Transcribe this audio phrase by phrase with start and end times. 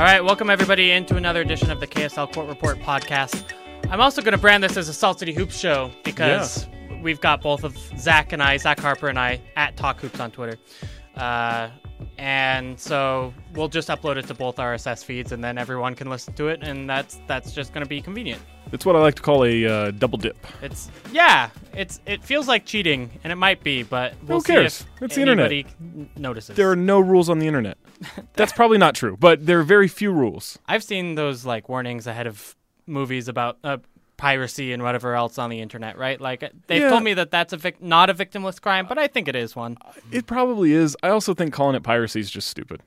[0.00, 3.44] All right, welcome everybody into another edition of the KSL Court Report podcast.
[3.90, 6.66] I'm also going to brand this as a Salt City Hoops show because
[7.02, 10.30] we've got both of Zach and I, Zach Harper and I, at Talk Hoops on
[10.30, 10.56] Twitter.
[11.16, 11.68] Uh,
[12.16, 16.32] and so we'll just upload it to both RSS feeds, and then everyone can listen
[16.32, 18.40] to it, and that's that's just going to be convenient.
[18.72, 20.36] It's what I like to call a uh, double dip.
[20.62, 24.52] It's yeah, it's it feels like cheating, and it might be, but we'll Who see
[24.52, 24.84] cares?
[24.96, 25.66] if It's the internet.
[26.16, 26.56] notices.
[26.56, 27.78] There are no rules on the internet.
[28.34, 30.58] That's probably not true, but there are very few rules.
[30.66, 32.54] I've seen those like warnings ahead of
[32.86, 33.78] movies about uh,
[34.16, 36.20] piracy and whatever else on the internet, right?
[36.20, 36.90] Like they've Yeah.
[36.90, 39.56] told me that that's a vic- not a victimless crime, but I think it is
[39.56, 39.78] one.
[40.12, 40.96] It probably is.
[41.02, 42.82] I also think calling it piracy is just stupid.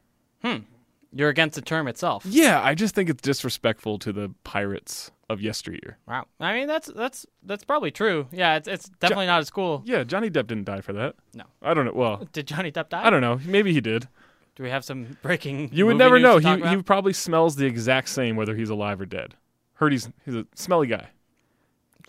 [1.16, 2.26] You're against the term itself.
[2.26, 5.97] Yeah, I just think it's disrespectful to the pirates of yesteryear.
[6.08, 6.25] Wow.
[6.39, 8.28] I mean, that's that's that's probably true.
[8.31, 9.84] Yeah, it's it's definitely not as cool.
[9.86, 11.16] Yeah, Johnny Depp didn't die for that.
[11.34, 11.44] No.
[11.61, 11.94] I don't know.
[11.94, 13.06] Well, Did Johnny Depp die?
[13.06, 13.39] I don't know.
[13.45, 14.08] Maybe he did.
[14.56, 15.69] Do we have some breaking?
[15.72, 16.38] You would never know.
[16.38, 19.36] He he probably smells the exact same whether he's alive or dead.
[19.75, 21.09] Heard he's he's a smelly guy.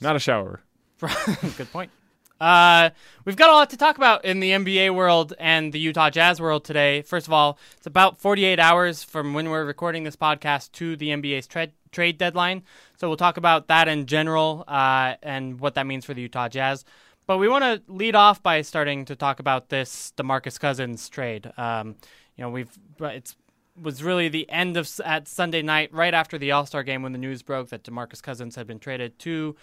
[0.00, 0.60] Not a shower.
[1.56, 1.90] Good point.
[2.40, 2.90] Uh,
[3.24, 6.40] we've got a lot to talk about in the NBA world and the Utah Jazz
[6.40, 7.02] world today.
[7.02, 11.08] First of all, it's about 48 hours from when we're recording this podcast to the
[11.08, 12.62] NBA's tra- trade deadline.
[12.96, 16.48] So we'll talk about that in general uh, and what that means for the Utah
[16.48, 16.84] Jazz.
[17.26, 21.50] But we want to lead off by starting to talk about this DeMarcus Cousins trade.
[21.56, 21.96] Um,
[22.36, 23.36] you know, we've it's
[23.80, 27.12] was really the end of at Sunday night, right after the All Star game, when
[27.12, 29.56] the news broke that Demarcus Cousins had been traded to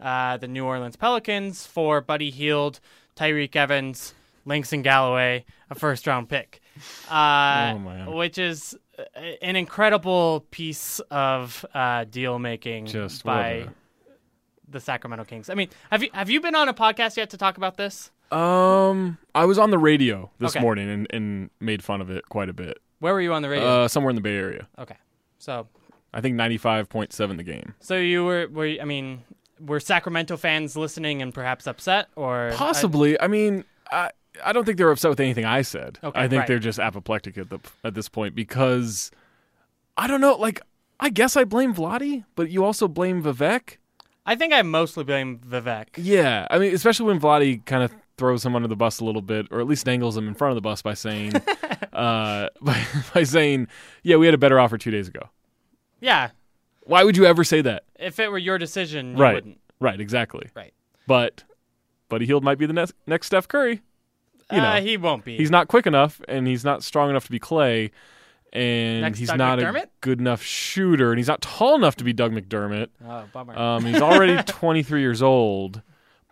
[0.00, 2.80] uh, the New Orleans Pelicans for Buddy Hield,
[3.16, 6.60] Tyreke Evans, Langston Galloway, a first round pick,
[7.10, 7.74] uh,
[8.06, 8.76] Oh, which is
[9.42, 13.68] an incredible piece of uh, deal making Just by
[14.68, 15.48] the Sacramento Kings.
[15.50, 18.10] I mean, have you have you been on a podcast yet to talk about this?
[18.30, 20.60] Um, I was on the radio this Okay.
[20.60, 22.78] morning and, and made fun of it quite a bit.
[22.98, 23.84] Where were you on the radio?
[23.84, 24.68] Uh, somewhere in the Bay Area.
[24.78, 24.96] okay,
[25.38, 25.66] so
[26.12, 27.74] I think ninety five point seven the game.
[27.80, 29.22] So you were, were you- I mean,
[29.60, 33.20] were Sacramento fans listening and perhaps upset, or Possibly.
[33.20, 34.10] I mean, I
[34.44, 35.98] I don't think they're upset with anything I said.
[36.02, 36.48] Okay, I think right.
[36.48, 39.10] they're just apoplectic at the at this point because
[39.96, 40.36] I don't know.
[40.36, 40.60] Like,
[41.00, 43.76] I guess I blame Vlade, but you also blame Vivek.
[44.24, 45.86] I, think I mostly blame Vivek.
[45.96, 49.22] Yeah, I mean, especially when Vlade kind of throws him under the bus a little
[49.22, 51.34] bit, or at least dangles him in front of the bus by saying,
[51.92, 53.68] uh, by, by saying,
[54.02, 55.30] "Yeah, we had a better offer two days ago."
[56.00, 56.30] Yeah,
[56.88, 57.84] Why would you ever say that?
[57.98, 59.60] if it were your decision, you right, wouldn't.
[59.80, 60.48] right, exactly.
[60.54, 60.72] Right.
[61.06, 61.44] But
[62.08, 63.82] Buddy Hield might be the next next Steph Curry.
[64.50, 65.36] You know, uh, he won't be.
[65.36, 67.90] he's not quick enough, and he's not strong enough to be Clay,
[68.54, 69.82] and Next he's Doug not McDermott?
[69.84, 72.88] a good enough shooter, and he's not tall enough to be Doug McDermott.
[73.06, 73.54] oh, bummer.
[73.58, 75.82] Um, he's already 23 years old.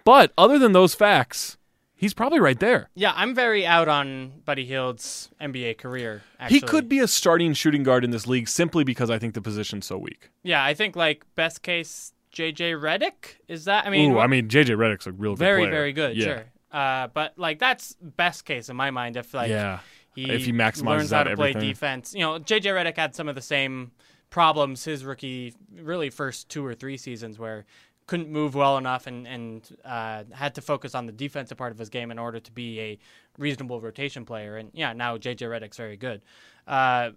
[0.04, 1.58] But other than those facts,
[1.96, 2.90] he's probably right there.
[2.94, 6.22] yeah, I'm very out on Buddy Hield's NBA career.
[6.38, 6.58] Actually.
[6.58, 9.40] He could be a starting shooting guard in this league simply because I think the
[9.40, 10.30] position's so weak.
[10.42, 13.86] Yeah, I think like best case JJ Redick is that.
[13.86, 15.70] I mean, Ooh, I mean, JJ Redick's a real good very player.
[15.70, 16.16] very good.
[16.16, 16.24] Yeah.
[16.24, 16.44] Sure.
[16.70, 19.16] Uh, but like that's best case in my mind.
[19.16, 19.80] If like yeah.
[20.14, 22.12] he If he maximizes learns how to play defense.
[22.14, 23.92] You know, JJ Redick had some of the same
[24.28, 27.64] problems his rookie, really first two or three seasons, where
[28.06, 31.78] couldn't move well enough and and uh, had to focus on the defensive part of
[31.78, 32.98] his game in order to be a
[33.38, 34.56] reasonable rotation player.
[34.56, 36.22] And yeah, now JJ Redick's very good.
[36.66, 37.10] Uh,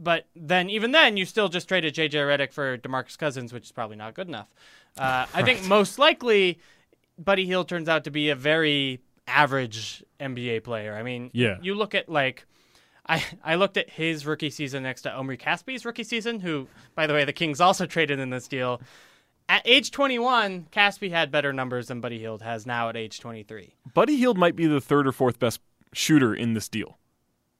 [0.00, 3.72] but then, even then, you still just traded JJ Redick for Demarcus Cousins, which is
[3.72, 4.46] probably not good enough.
[4.96, 6.60] Uh, I think most likely,
[7.18, 10.94] Buddy Hield turns out to be a very average NBA player.
[10.94, 11.58] I mean, Yeah.
[11.60, 12.44] you look at like.
[13.10, 17.06] I, I looked at his rookie season next to Omri Casspi's rookie season, who, by
[17.06, 18.82] the way, the Kings also traded in this deal.
[19.50, 23.74] At age 21, Casspi had better numbers than Buddy Hield has now at age 23.
[23.94, 25.60] Buddy Hield might be the third or fourth best
[25.94, 26.98] shooter in this deal.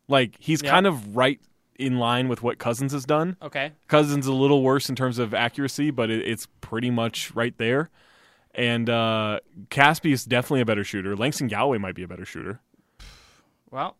[0.06, 0.70] Like, he's Yeah.
[0.70, 1.40] kind of right
[1.78, 3.36] in line with what Cousins has done.
[3.40, 3.72] Okay.
[3.86, 7.56] Cousins is a little worse in terms of accuracy, but it, it's pretty much right
[7.56, 7.88] there.
[8.54, 9.40] And uh,
[9.70, 11.16] Casspi is definitely a better shooter.
[11.16, 12.60] Langston Galloway might be a better shooter.
[13.70, 13.96] Well,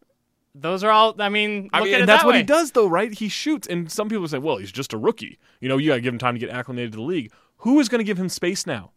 [0.55, 1.15] those are all.
[1.21, 3.13] I mean, I mean, and that's that what he does, though, right?
[3.13, 5.39] He shoots, and some people say, "Well, he's just a rookie.
[5.61, 7.81] You know, you got to give him time to get acclimated to the league." Who
[7.81, 8.93] is going to give him space now?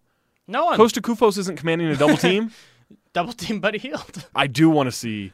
[0.48, 2.52] No one Kosta Koufos isn't commanding a double team.
[3.14, 4.28] double team Buddy Hield.
[4.36, 5.34] I do want to see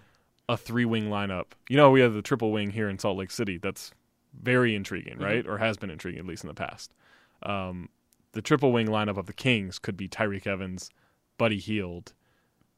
[0.49, 1.47] a three wing lineup.
[1.69, 3.57] You know, we have the triple wing here in Salt Lake City.
[3.57, 3.91] That's
[4.39, 5.45] very intriguing, right?
[5.47, 6.93] Or has been intriguing, at least in the past.
[7.43, 7.89] Um,
[8.33, 10.89] the triple wing lineup of the Kings could be Tyreke Evans,
[11.37, 12.13] Buddy Hield,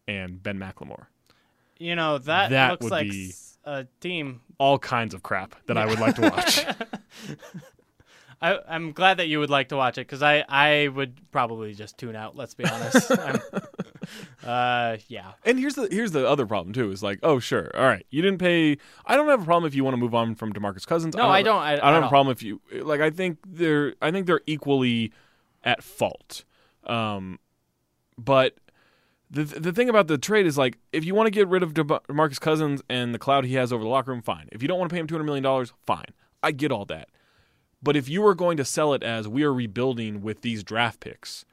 [0.07, 1.07] and Ben McLemore.
[1.77, 3.11] You know that, That looks would like
[3.65, 4.41] a team.
[4.57, 6.65] All kinds of crap that I would like to watch.
[8.41, 11.73] I, I'm glad that you would like to watch it because I, I would probably
[11.73, 12.35] just tune out.
[12.35, 13.11] Let's be honest.
[14.43, 15.33] Uh, yeah.
[15.45, 16.91] And here's the here's the other problem too.
[16.91, 18.77] Is like, oh sure, all right, you didn't pay.
[19.05, 21.15] I don't have a problem if you want to move on from Demarcus Cousins.
[21.15, 21.61] No, I don't.
[21.61, 23.01] I, I don't have a problem if you like.
[23.01, 25.13] I think they're I think they're equally
[25.63, 26.45] at fault.
[26.85, 27.39] Um,
[28.17, 28.55] but
[29.29, 31.73] the the thing about the trade is like if you want to get rid of
[31.73, 34.47] Demarcus Cousins and the cloud he has over the locker room, fine.
[34.51, 36.13] If you don't want to pay him two hundred million dollars, fine.
[36.41, 37.09] I get all that.
[37.81, 40.99] But if you were going to sell it as we are rebuilding with these draft
[40.99, 41.45] picks,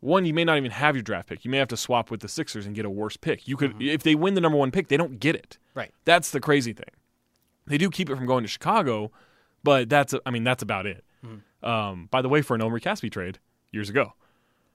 [0.00, 1.44] one, you may not even have your draft pick.
[1.44, 3.46] You may have to swap with the Sixers and get a worse pick.
[3.46, 3.82] You could, mm-hmm.
[3.82, 5.58] if they win the number one pick, they don't get it.
[5.74, 5.92] Right.
[6.04, 6.90] That's the crazy thing.
[7.66, 9.12] They do keep it from going to Chicago,
[9.62, 11.04] but that's, I mean, that's about it.
[11.24, 11.64] Mm-hmm.
[11.64, 13.38] Um, by the way, for an Omri Casspi trade
[13.70, 14.14] years ago.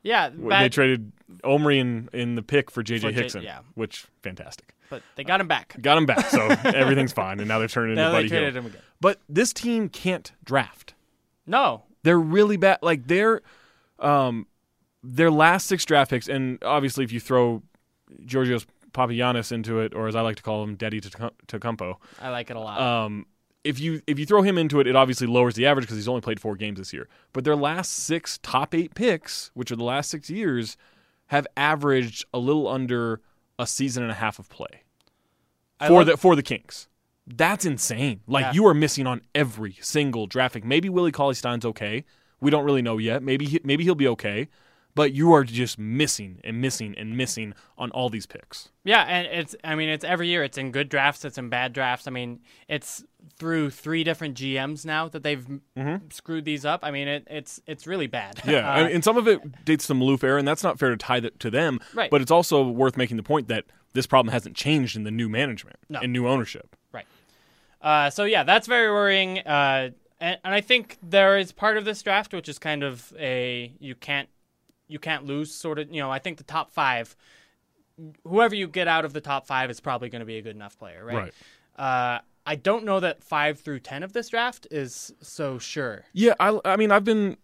[0.04, 1.12] Yeah, they traded
[1.44, 3.60] Omri in, in the pick for JJ Hickson, J- yeah.
[3.76, 4.74] which fantastic.
[4.90, 5.76] But they got him back.
[5.82, 8.76] Got him back, so everything's fine, and now they're turning now into Buddy Hield.
[9.02, 10.94] But this team can't draft.
[11.46, 12.80] No, they're really bad.
[12.82, 13.42] Like they're,
[14.00, 14.48] um,
[15.04, 17.64] their last six draft picks, and obviously if you throw
[18.26, 21.98] Georgios Papagiannis into it, or as I like to call him, Daddy Tecumpo.
[22.22, 22.80] I like it a lot.
[22.80, 23.26] Um,
[23.64, 26.08] if you if you throw him into it, it obviously lowers the average because he's
[26.08, 27.08] only played four games this year.
[27.34, 30.78] But their last six top eight picks, which are the last six years,
[31.28, 33.22] have averaged a little under
[33.60, 34.84] a season and a half of play
[35.80, 36.88] I for love- the for the Kings.
[37.26, 38.22] That's insane.
[38.26, 38.52] Like Yeah.
[38.54, 40.64] you are missing on every single draft pick.
[40.64, 42.06] Maybe Willie Cauley Stein's okay.
[42.40, 43.22] We don't really know yet.
[43.22, 44.48] Maybe he, maybe he'll be okay.
[44.98, 48.70] But you are just missing and missing and missing on all these picks.
[48.84, 50.44] Yeah, and it's I mean it's every year.
[50.44, 51.24] It's in good drafts.
[51.24, 52.08] It's in bad drafts.
[52.08, 53.04] I mean it's
[53.38, 55.46] through three different GMs now that they've
[56.10, 56.80] screwed these up.
[56.84, 58.38] I mean it, it's it's really bad.
[58.38, 58.50] Mm-hmm.
[58.50, 60.98] Yeah, Uh, and, some of it dates to Maloof era, and that's not fair to
[60.98, 61.80] tie that to them.
[61.94, 62.10] Right.
[62.10, 65.30] But it's also worth making the point that this problem hasn't changed in the new
[65.30, 66.00] management No.
[66.02, 66.76] and new ownership.
[66.92, 67.06] Right.
[67.82, 69.40] Uh, so yeah, that's very worrying.
[69.40, 73.14] Uh, and, and I think there is part of this draft which is kind of
[73.20, 74.30] a you can't
[74.88, 75.92] you can't lose sort of.
[75.92, 77.16] You know, I think the top five,
[78.24, 80.56] whoever you get out of the top five is probably going to be a good
[80.56, 81.16] enough player, right?
[81.76, 86.06] Uh, I don't know that five through ten of this draft is so sure.
[86.14, 87.38] Yeah, I, I mean, I've been,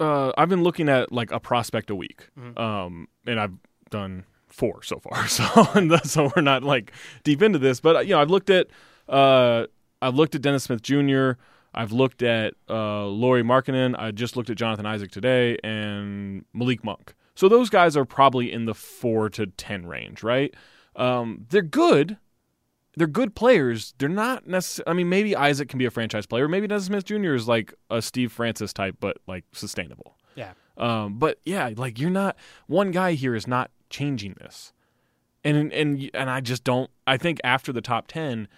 [0.00, 3.52] uh, I've been looking at like a prospect a week, um, and I've
[3.90, 5.26] done four so far.
[5.28, 8.68] So, so we're not like deep into this, but you know, I've looked at,
[9.08, 9.66] uh,
[10.00, 11.32] I've looked at Dennis Smith Jr.
[11.76, 13.94] I've looked at uh, Lauri Markkanen.
[13.98, 17.14] I just looked at Jonathan Isaac today and Malik Monk.
[17.34, 20.54] So those guys are probably in the four to ten range, right?
[20.96, 22.16] Um, they're good.
[22.96, 23.92] They're good players.
[23.98, 24.90] They're not necessarily.
[24.90, 26.48] I mean, maybe Isaac can be a franchise player.
[26.48, 27.34] Maybe Dennis Smith Jr.
[27.34, 30.16] is like a Steve Francis type, but like sustainable.
[30.34, 30.52] Yeah.
[30.78, 32.36] Um, but yeah, like you're not
[32.68, 34.72] one guy here is not changing this,
[35.44, 36.90] and and and I just don't.
[37.06, 38.48] I think after the top ten,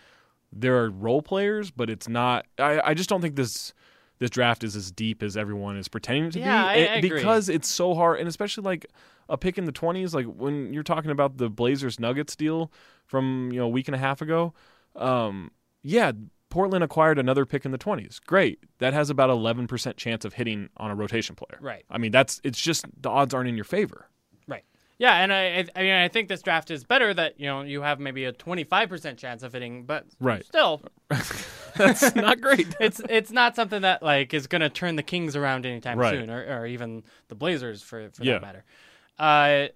[0.53, 2.47] there are role players, but it's not.
[2.59, 3.73] I I just don't think this
[4.19, 7.11] this draft is as deep as everyone is pretending to Yeah, be I- I agree.
[7.11, 8.87] because it's so hard, and especially like
[9.29, 12.73] a pick in the twenties, like when you're talking about the Blazers Nuggets deal
[13.07, 14.55] from you know a week and a half ago.
[14.97, 15.51] Um,
[15.83, 16.13] yeah,
[16.51, 18.19] Portland acquired another pick in the twenties.
[18.27, 21.59] Great, that has about eleven percent chance of hitting on a rotation player.
[21.61, 21.85] Right.
[21.91, 24.09] I mean, that's it's just the odds aren't in your favor.
[24.99, 27.83] Yeah, and I, I, mean, I think this draft is better that you know you
[27.83, 30.45] have maybe a twenty five percent chance of hitting, but Right.
[30.45, 30.83] still,
[31.77, 32.75] That's not great.
[32.81, 36.15] it's it's not something that like is going to turn the Kings around anytime Right.
[36.15, 38.35] soon, or, or even the Blazers for for Yeah.
[38.35, 38.65] that matter.
[39.19, 39.69] Uh,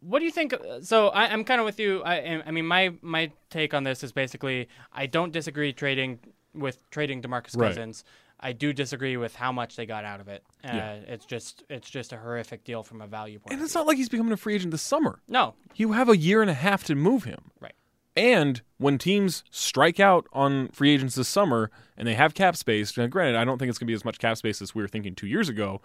[0.00, 0.52] what do you think?
[0.82, 2.02] So I, I'm kind of with you.
[2.02, 6.18] I, I mean, my my take on this is basically I don't disagree trading
[6.54, 7.68] with trading Demarcus Right.
[7.68, 8.04] Cousins.
[8.42, 10.42] I do disagree with how much they got out of it.
[10.64, 10.92] Uh, Yeah.
[11.06, 13.52] It's just it's just a horrific deal from a value point.
[13.54, 15.20] And it's not like he's becoming a free agent this summer.
[15.28, 17.52] no, You have a year and a half to move him.
[17.60, 17.74] Right.
[18.14, 22.94] And when teams strike out on free agents this summer and they have cap space,
[22.98, 24.82] now granted, I don't think it's going to be as much cap space as we
[24.82, 25.80] were thinking two years ago,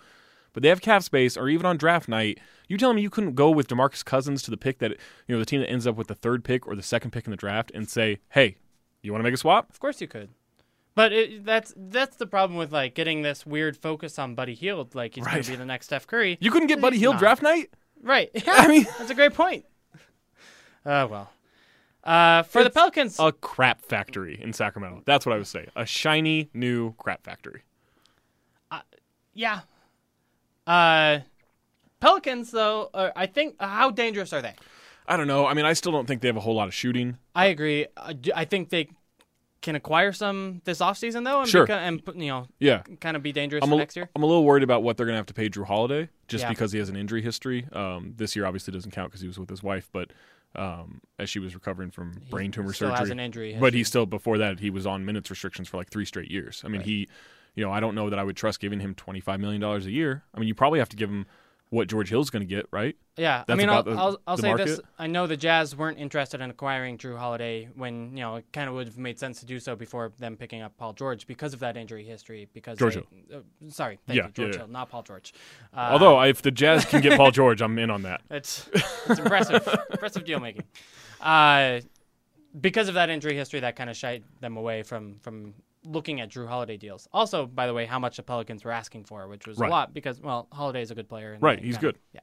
[0.51, 3.35] but they have cap space, or even on draft night, you tell me you couldn't
[3.35, 5.95] go with Demarcus Cousins to the pick that, you know, the team that ends up
[5.95, 8.55] with the third pick or the second pick in the draft and say, hey,
[9.01, 9.69] you want to make a swap?
[9.69, 10.29] Of course you could.
[10.97, 14.95] But it, that's that's the problem with like getting this weird focus on Buddy Hield,
[14.95, 15.43] like he's going Right.
[15.45, 16.39] to be the next Steph Curry.
[16.41, 17.19] You couldn't get Buddy not.
[17.19, 17.69] draft night?
[18.01, 18.31] Right.
[18.33, 19.65] Yeah, I mean- that's a great point.
[20.83, 21.29] Uh, well,
[22.03, 25.03] uh, for the Pelicans, A crap factory in Sacramento.
[25.05, 25.67] That's what I would say.
[25.75, 27.61] A shiny new crap factory.
[29.35, 29.59] yeah.
[30.65, 31.19] Uh,
[31.99, 34.55] Pelicans though, uh, I think how dangerous are they?
[35.07, 35.45] I don't know.
[35.45, 37.17] I mean, I still don't think they have a whole lot of shooting.
[37.35, 37.85] I agree.
[37.95, 38.89] I, I think they
[39.67, 41.67] can acquire some this offseason though, and Sure.
[41.67, 42.83] beca- and you know Yeah.
[43.01, 44.09] kind of be dangerous I'm a, next year.
[44.15, 46.43] I'm a little worried about what they're going to have to pay Jrue Holiday just
[46.43, 46.49] Yeah.
[46.49, 47.67] because he has an injury history.
[47.73, 50.11] Um, this year obviously doesn't count because he was with his wife, but
[50.55, 53.83] um, as she was recovering from brain tumor still surgery, has an injury but he
[53.83, 56.61] still before that he was on minutes restrictions for like three straight years.
[56.65, 56.85] I mean, Right.
[56.87, 57.07] he,
[57.55, 59.91] you know, I don't know that I would trust giving him 25 million dollars a
[59.91, 60.23] year.
[60.33, 61.25] I mean, you probably have to give him
[61.69, 62.95] what George Hill's going to get, right?
[63.17, 64.79] Yeah, I That's mean, I'll, the- I'll, I'll say this.
[64.97, 68.69] I know the Jazz weren't interested in acquiring Jrue Holiday when you know it kind
[68.69, 71.53] of would have made sense to do so before them picking up Paul George because
[71.53, 72.47] of that injury history.
[72.53, 74.57] Because George they- uh, sorry, thank Yeah, you, George yeah, yeah.
[74.59, 75.33] Hill, not Paul George.
[75.75, 78.21] Uh, Although if the Jazz can get Paul George, I'm in on that.
[78.29, 78.69] It's
[79.09, 80.63] it's impressive, impressive deal making.
[81.19, 81.81] Uh,
[82.61, 85.53] because of that injury history, that kind of shied them away from from
[85.89, 87.07] looking at Jrue Holiday deals.
[87.13, 89.67] Also, by the way, how much the Pelicans were asking for, which was Right.
[89.69, 91.37] a lot because well, Holiday is a good player.
[91.39, 91.97] Right, he's good.
[92.13, 92.19] Yeah.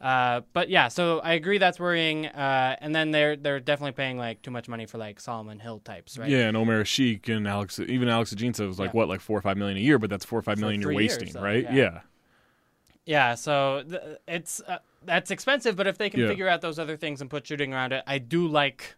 [0.00, 2.24] Uh, but yeah, so I agree that's worrying.
[2.26, 5.80] Uh, and then they're they're definitely paying like too much money for like Solomon Hill
[5.80, 6.30] types, right?
[6.30, 8.98] Yeah, and Omer Asik and Alex, even Alex Ajinça was like Yeah.
[8.98, 10.92] what, like four or five million a year, but that's four or five million you're
[10.92, 11.64] years, wasting, though, right?
[11.64, 11.74] yeah.
[11.74, 12.00] Yeah.
[13.06, 16.28] Yeah, so th- it's uh, that's expensive, but if they can Yeah.
[16.28, 18.94] figure out those other things and put shooting around it, I do like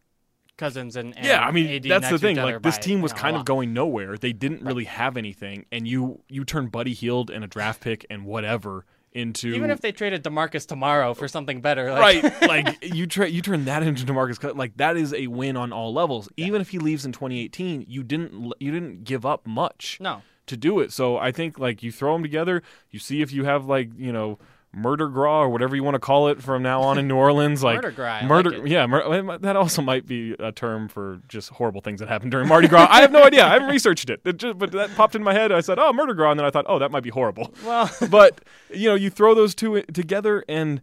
[0.62, 2.36] Cousins and, and Yeah, I mean AD that's the thing.
[2.36, 4.16] Like this by, team was you know, kind of going nowhere.
[4.16, 8.06] They didn't really have anything, and you you turn Buddy Hield and a draft pick
[8.08, 12.94] and whatever into Even if they traded Demarcus tomorrow for something better, like, right, like
[12.94, 14.56] you tra- you turn that into Demarcus.
[14.56, 16.28] Like that is a win on all levels.
[16.36, 20.56] Even if he leaves in 2018, you didn't you didn't give up much No, to
[20.56, 20.92] do it.
[20.92, 24.12] So I think like you throw them together, you see if you have like you
[24.12, 24.38] know
[24.74, 27.62] murder gras or whatever you want to call it from now on in New Orleans.
[27.64, 28.50] Like Murder gras, murder.
[28.58, 32.30] like yeah, mur- that also might be a term for just horrible things that happened
[32.30, 32.86] during Mardi Gras.
[32.90, 33.44] I have no idea.
[33.44, 34.20] I haven't researched it.
[34.24, 35.52] It just, but that popped in my head.
[35.52, 37.90] I said, "Oh, murder gras," and then I thought, "Oh, that might be horrible." well,
[38.10, 38.40] but
[38.72, 40.80] you know, you throw those two together, and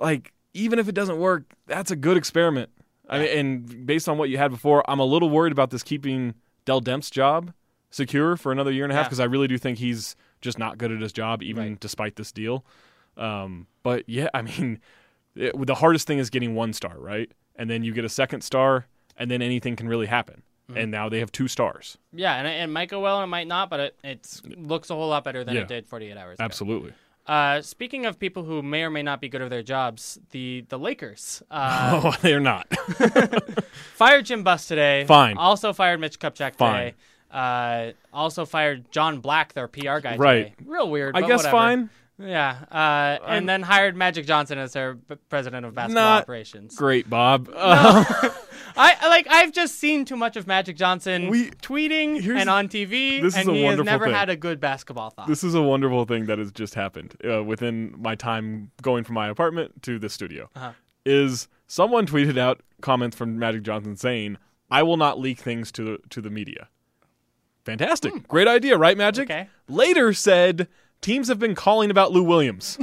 [0.00, 2.70] like even if it doesn't work, that's a good experiment.
[3.08, 5.82] I mean, and based on what you had before, I'm a little worried about this
[5.82, 7.52] keeping Dell Demp's job
[7.90, 9.08] secure for another year and a half Yeah.
[9.08, 11.80] because I really do think he's just not good at his job, even Right.
[11.80, 12.64] despite this deal.
[13.16, 14.80] Um, but yeah, I mean,
[15.34, 17.30] it, the hardest thing is getting one star, right?
[17.56, 20.42] And then you get a second star, and then anything can really happen.
[20.68, 20.78] Mm-hmm.
[20.78, 21.96] And now they have two stars.
[22.12, 24.94] yeah, and it might go well and it might not, but it it's, looks a
[24.94, 25.60] whole lot better than Yeah.
[25.62, 26.44] it did 48 hours ago.
[26.44, 26.92] Absolutely.
[27.24, 30.64] Uh, speaking of people who may or may not be good at their jobs, the
[30.68, 32.66] the Lakers uh, oh, they're not.
[33.94, 35.04] fired Jim Buss today.
[35.06, 35.36] Fine.
[35.36, 36.78] Also fired Mitch Kupchak Fine.
[36.78, 36.94] today.
[37.30, 40.16] Uh, also fired John Black, their PR guy.
[40.16, 40.56] Right.
[40.56, 40.70] Today.
[40.70, 41.16] Real weird.
[41.16, 41.50] I guess whatever.
[41.56, 41.90] fine.
[42.18, 42.56] Yeah.
[42.70, 46.74] Uh, and then hired Magic Johnson as their p- president of basketball Not operations.
[46.74, 47.50] Great, Bob.
[47.54, 48.04] Uh,
[48.78, 49.26] I like.
[49.28, 53.34] I've just seen too much of Magic Johnson We- tweeting here's- and on TV, this
[53.34, 54.14] is and a he has wonderful never thing.
[54.14, 55.28] had a good basketball thought.
[55.28, 59.14] this is a wonderful thing that has just happened uh, within my time going from
[59.14, 60.48] my apartment to the studio.
[60.56, 60.72] Uh-huh.
[61.04, 64.38] Is someone tweeted out comments from Magic Johnson saying,
[64.70, 66.68] "I will not leak things to the, to the media."
[67.64, 69.28] Fantastic, great idea, right, Magic?
[69.28, 69.32] Hmm.
[69.32, 69.48] Okay.
[69.68, 70.68] Later said.
[71.00, 72.78] Teams have been calling about Lou Williams.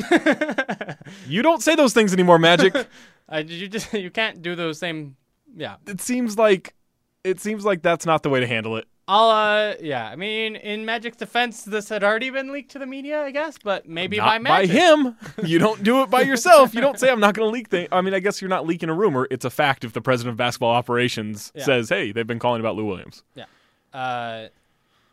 [1.28, 2.76] you don't say those things anymore, Magic.
[3.30, 5.16] Uh, you just you can't do those same?
[5.56, 5.78] Yeah.
[5.88, 6.76] it seems like
[7.24, 8.86] it seems like that's not the way to handle it.
[9.08, 10.08] I'll uh yeah.
[10.10, 13.58] I mean, in Magic's defense, this had already been leaked to the media, I guess,
[13.64, 14.72] but maybe by not by Magic.
[14.72, 15.16] him.
[15.48, 16.76] You don't do it by yourself.
[16.76, 17.88] You don't say I'm not going to leak things.
[17.94, 19.26] I mean, I guess you're not leaking a rumor.
[19.32, 21.64] It's a fact if the president of basketball operations Yeah.
[21.64, 23.46] says, "Hey, they've been calling about Lou Williams." Yeah.
[23.94, 24.50] Uh,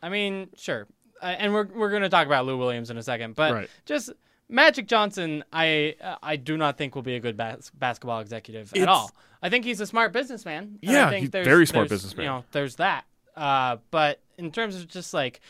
[0.02, 0.88] I mean, sure.
[1.23, 3.71] Uh, and we're we're gonna talk about Lou Williams in a second, but Right.
[3.87, 4.11] just
[4.49, 8.83] Magic Johnson, I I do not think will be a good bas- basketball executive It's-
[8.83, 9.11] at all.
[9.43, 10.79] I think he's a smart businessman.
[10.83, 12.25] Yeah, I think he's there's- very smart businessman.
[12.25, 13.05] You know, there's that.
[13.37, 15.41] Uh, but in terms of just like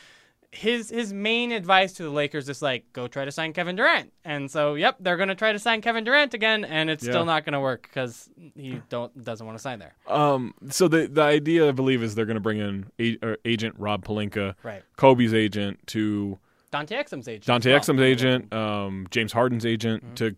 [0.53, 4.13] his his main advice to the Lakers is like go try to sign Kevin Durant.
[4.25, 7.13] And so, yep, they're going to try to sign Kevin Durant again and it's Yeah.
[7.13, 9.95] still not going to work cuz he don't doesn't want to sign there.
[10.09, 13.77] Um, so the the idea, I believe, is they're going to bring in a, agent
[13.79, 14.83] Rob Pelinka, Right.
[14.97, 16.39] Kobe's agent, to
[16.73, 17.47] Dante Exum's agent.
[17.47, 17.81] Dante well.
[17.81, 20.35] Exum's agent, um, James Harden's agent, to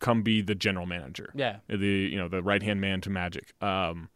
[0.00, 1.30] come be the general manager.
[1.34, 1.58] Yeah.
[1.68, 3.52] the you know the right hand man to Magic.
[3.62, 4.08] Um,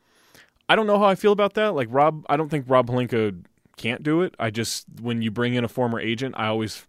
[0.68, 1.74] I don't know how I feel about that.
[1.76, 3.40] Like Rob, I don't think Rob Pelinka
[3.78, 4.34] can't do it.
[4.38, 6.86] I just when you bring in a former agent, I always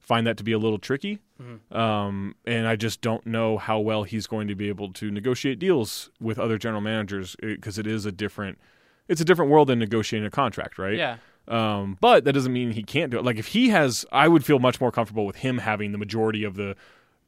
[0.00, 1.20] find that to be a little tricky.
[1.74, 5.58] Um, and I just don't know how well he's going to be able to negotiate
[5.58, 8.58] deals with other general managers because it is a different,
[9.08, 10.96] it's a different world than negotiating a contract, right?
[10.96, 11.16] Yeah.
[11.48, 13.24] Um, but that doesn't mean he can't do it.
[13.24, 16.44] Like if he has, I would feel much more comfortable with him having the majority
[16.44, 16.76] of the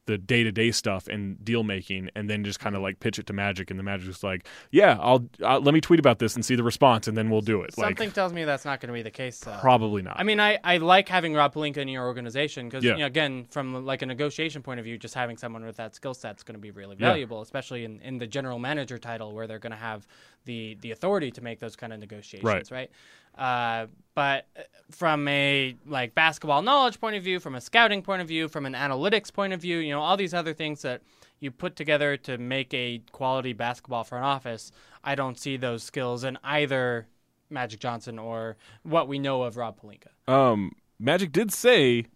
[0.07, 3.19] the day to day stuff and deal making, and then just kind of like pitch
[3.19, 6.19] it to Magic, and the Magic is like, yeah, I'll uh, let me tweet about
[6.19, 7.75] this and see the response, and then we'll do it.
[7.75, 9.39] Something Like tells me that's not going to be the case.
[9.39, 9.57] Though.
[9.61, 10.19] probably not.
[10.19, 12.93] I mean, I, I like having Rob Pelinka in your organization because, Yeah.
[12.93, 15.95] you know, again, from like a negotiation point of view, just having someone with that
[15.95, 17.09] skill set is going to be really Yeah.
[17.09, 20.07] valuable, especially in, in the general manager title where they're going to have
[20.45, 22.91] the the authority to make those kind of negotiations, right?
[23.37, 28.23] Uh, but uh, from a like basketball knowledge point of view, from a scouting point
[28.23, 31.03] of view, from an analytics point of view, you know, all these other things that
[31.41, 34.73] you put together to make a quality basketball front office,
[35.03, 37.07] I don't see those skills in either
[37.51, 40.09] Magic Johnson or what we know of Rob Pelinka.
[40.33, 42.07] um, Magic did say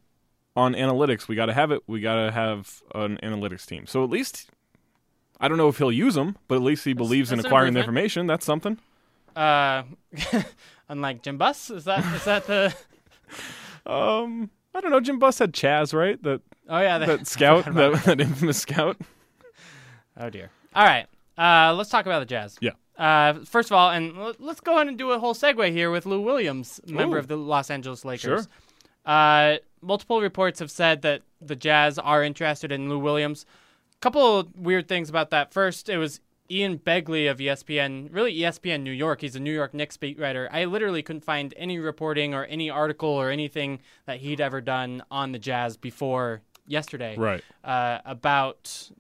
[0.57, 1.29] on analytics.
[1.29, 1.83] We got to have it.
[1.87, 3.87] We got to have an analytics team.
[3.87, 4.51] So at least
[5.41, 7.51] I don't know if he'll use them, but at least he believes in that's an
[7.51, 8.27] acquiring the information.
[8.27, 8.79] That's something.
[9.37, 9.83] Uh,
[10.89, 12.75] unlike Jim Buss, is that is that the?
[13.87, 15.01] Um, I don't know.
[15.01, 16.23] Jim Buss had Chaz, right?
[16.23, 18.97] That Oh yeah, the- that scout, that, that infamous scout.
[20.21, 20.51] Oh dear.
[20.75, 21.07] All right.
[21.39, 22.57] Uh, let's talk about the Jazz.
[22.61, 22.73] Yeah.
[22.99, 25.93] Uh, first of all, and l- let's go ahead and do a whole segue here
[25.93, 27.21] with Lou Williams, member Ooh.
[27.21, 28.21] of the Los Angeles Lakers.
[28.43, 28.47] Sure.
[29.07, 33.47] Uh, multiple reports have said that the Jazz are interested in Lou Williams.
[34.01, 35.53] Couple of weird things about that.
[35.53, 36.19] First, it was
[36.51, 39.21] Ian Begley of ESPN, really ESPN New York.
[39.21, 40.49] He's a New York Knicks beat writer.
[40.51, 45.03] I literally couldn't find any reporting or any article or anything that he'd ever done
[45.11, 47.43] on the Jazz before yesterday Right.
[47.65, 48.91] uh, about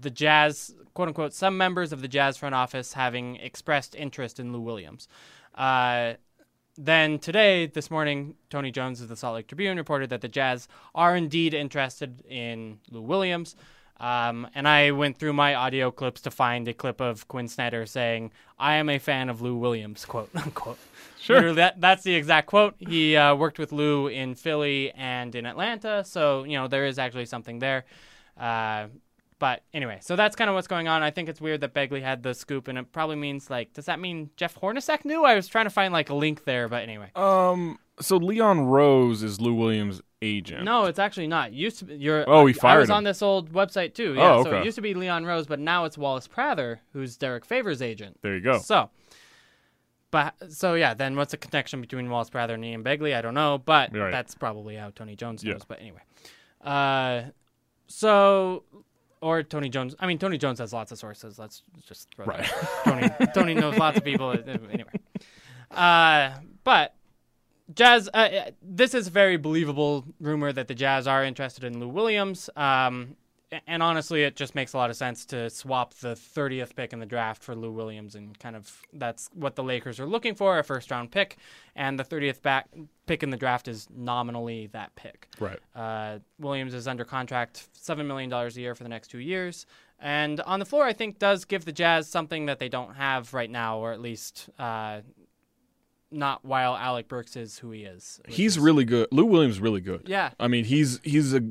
[0.00, 4.52] the Jazz, quote unquote, some members of the Jazz front office having expressed interest in
[4.52, 5.06] Lou Williams.
[5.54, 6.14] Uh,
[6.78, 10.68] then today, this morning, Tony Jones of the Salt Lake Tribune reported that the Jazz
[10.94, 13.56] are indeed interested in Lou Williams.
[13.98, 17.86] Um, and I went through my audio clips to find a clip of Quin Snyder
[17.86, 20.78] saying, "I am a fan of Lou Williams," quote unquote.
[21.18, 21.36] Sure.
[21.36, 22.74] Literally, that that's the exact quote.
[22.78, 26.98] He uh, worked with Lou in Philly and in Atlanta, so you know there is
[26.98, 27.84] actually something there.
[28.38, 28.88] Uh,
[29.38, 31.02] but anyway, so that's kind of what's going on.
[31.02, 33.84] I think it's weird that Begley had the scoop, and it probably means like, does
[33.86, 35.24] that mean Jeff Hornacek knew?
[35.24, 37.78] I was trying to find like a link there, but anyway, Um.
[37.98, 40.64] So Leon Rose is Lou Williams' agent.
[40.64, 41.52] no, it's actually not.
[41.52, 42.24] Used to be, you're.
[42.28, 44.14] Oh, I fired was on this old website too.
[44.14, 47.16] Yeah, Oh, so it used to be Leon Rose, but now it's Wallace Prather, who's
[47.16, 48.18] Derrick Favors' agent.
[48.22, 48.58] There you go.
[48.58, 48.90] So,
[50.10, 53.14] but so yeah, then what's the connection between Wallace Prather and Ian Begley?
[53.14, 54.10] I don't know, but Right.
[54.10, 55.52] that's probably how Tony Jones Yeah.
[55.52, 55.64] knows.
[55.66, 56.00] But anyway,
[56.64, 57.22] uh,
[57.86, 58.64] so
[59.20, 59.94] or Tony Jones.
[59.98, 61.38] I mean, Tony Jones has lots of sources.
[61.38, 62.50] Let's just throw that Right.
[62.84, 64.30] Tony Tony knows lots of people.
[64.46, 64.84] Anyway,
[65.70, 66.30] uh,
[66.64, 66.94] but.
[67.74, 71.80] Jazz, uh, uh, this is a very believable rumor that the Jazz are interested in
[71.80, 72.48] Lou Williams.
[72.56, 73.16] Um,
[73.66, 76.98] and honestly, it just makes a lot of sense to swap the 30th pick in
[76.98, 80.58] the draft for Lou Williams, and kind of that's what the Lakers are looking for
[80.58, 81.36] a first round pick.
[81.76, 82.68] And the 30th back
[83.06, 85.28] pick in the draft is nominally that pick.
[85.38, 85.58] Right.
[85.74, 89.66] Uh, Williams is under contract, $7 million a year for the next two years.
[89.98, 93.32] And on the floor, I think, does give the Jazz something that they don't have
[93.32, 95.00] right now, or at least uh,
[96.10, 98.20] not while Alec Burks is who he is.
[98.28, 99.08] He's really good.
[99.10, 100.02] Lou Williams is really good.
[100.06, 100.30] Yeah.
[100.38, 101.42] I mean, he's he's a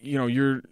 [0.00, 0.62] you know you're.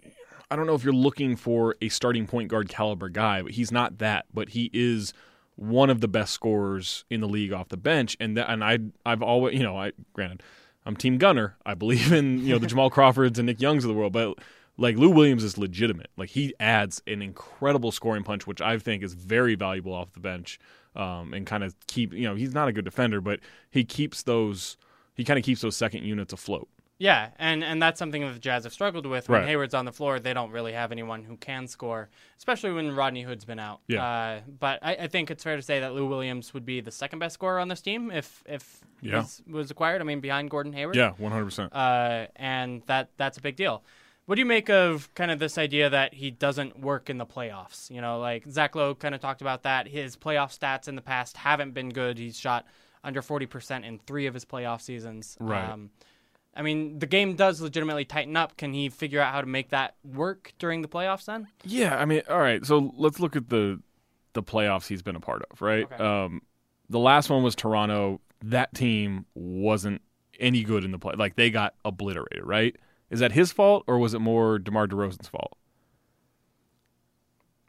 [0.51, 3.73] I don't know if you're looking for a starting point guard caliber guy, but he's
[3.73, 4.27] not that.
[4.35, 5.15] But he is
[5.57, 8.79] one of the best scorers in the league off the bench, and that, and I
[9.07, 10.43] I've always you know I granted
[10.85, 11.57] I'm Team Gunner.
[11.65, 14.39] I believe in you know the Jamal Crawfords and Nick Youngs of the world, but
[14.77, 16.11] like Lou Williams is legitimate.
[16.17, 20.21] Like he adds an incredible scoring punch, which I think is very valuable off the
[20.21, 20.59] bench,
[20.97, 24.23] um, and kind of keep you know he's not a good defender, but he keeps
[24.23, 24.77] those
[25.15, 26.69] he kind of keeps those second units afloat.
[26.99, 29.29] Yeah, and, and that's something that the Jazz have struggled with.
[29.29, 29.49] When Right.
[29.49, 33.23] Hayward's on the floor, they don't really have anyone who can score, especially when Rodney
[33.23, 33.81] Hood's been out.
[33.89, 34.05] Yeah.
[34.07, 36.93] Uh, but I, I think it's fair to say that Lou Williams would be the
[36.93, 39.23] second best scorer on this team if if Yeah.
[39.23, 40.01] he's- was acquired.
[40.01, 40.95] I mean, behind Gordon Hayward.
[40.95, 41.75] Yeah, one hundred percent.
[41.75, 43.83] Uh, and that that's a big deal.
[44.33, 47.27] What do you make of kind of this idea that he doesn't work in the
[47.27, 47.91] playoffs?
[47.91, 49.87] You know, like Zach Lowe kind of talked about that.
[49.87, 52.17] His playoff stats in the past haven't been good.
[52.17, 52.65] He's shot
[53.05, 55.37] under 40% in three of his playoff seasons.
[55.39, 55.69] Right.
[55.69, 55.91] Um,
[56.57, 58.57] I mean, the game does legitimately tighten up.
[58.57, 61.49] Can he figure out how to make that work during the playoffs then?
[61.65, 62.65] Yeah, I mean, all right.
[62.65, 63.83] So let's look at the
[64.33, 65.85] the playoffs he's been a part of, right?
[65.85, 66.03] Okay.
[66.03, 66.41] Um,
[66.89, 68.23] the last one was Toronto.
[68.41, 70.01] That team wasn't
[70.41, 71.17] any good in the play.
[71.19, 72.75] Like they got obliterated, right?
[73.13, 75.57] Is that his fault or was it more DeMar DeRozan's fault?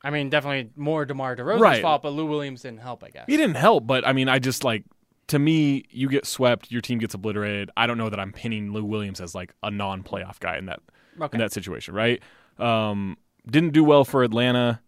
[0.03, 1.81] I mean, definitely more DeMar DeRozan's Right.
[1.81, 3.25] fault, but Lou Williams didn't help, I guess.
[3.27, 4.83] He didn't help, but I mean, I just like
[5.27, 7.71] to me, you get swept, your team gets obliterated.
[7.77, 10.79] I don't know that I'm pinning Lou Williams as like a non-playoff guy in that
[11.21, 11.35] Okay.
[11.35, 12.21] in that situation, right?
[12.57, 13.17] Um,
[13.49, 14.81] didn't do well for Atlanta.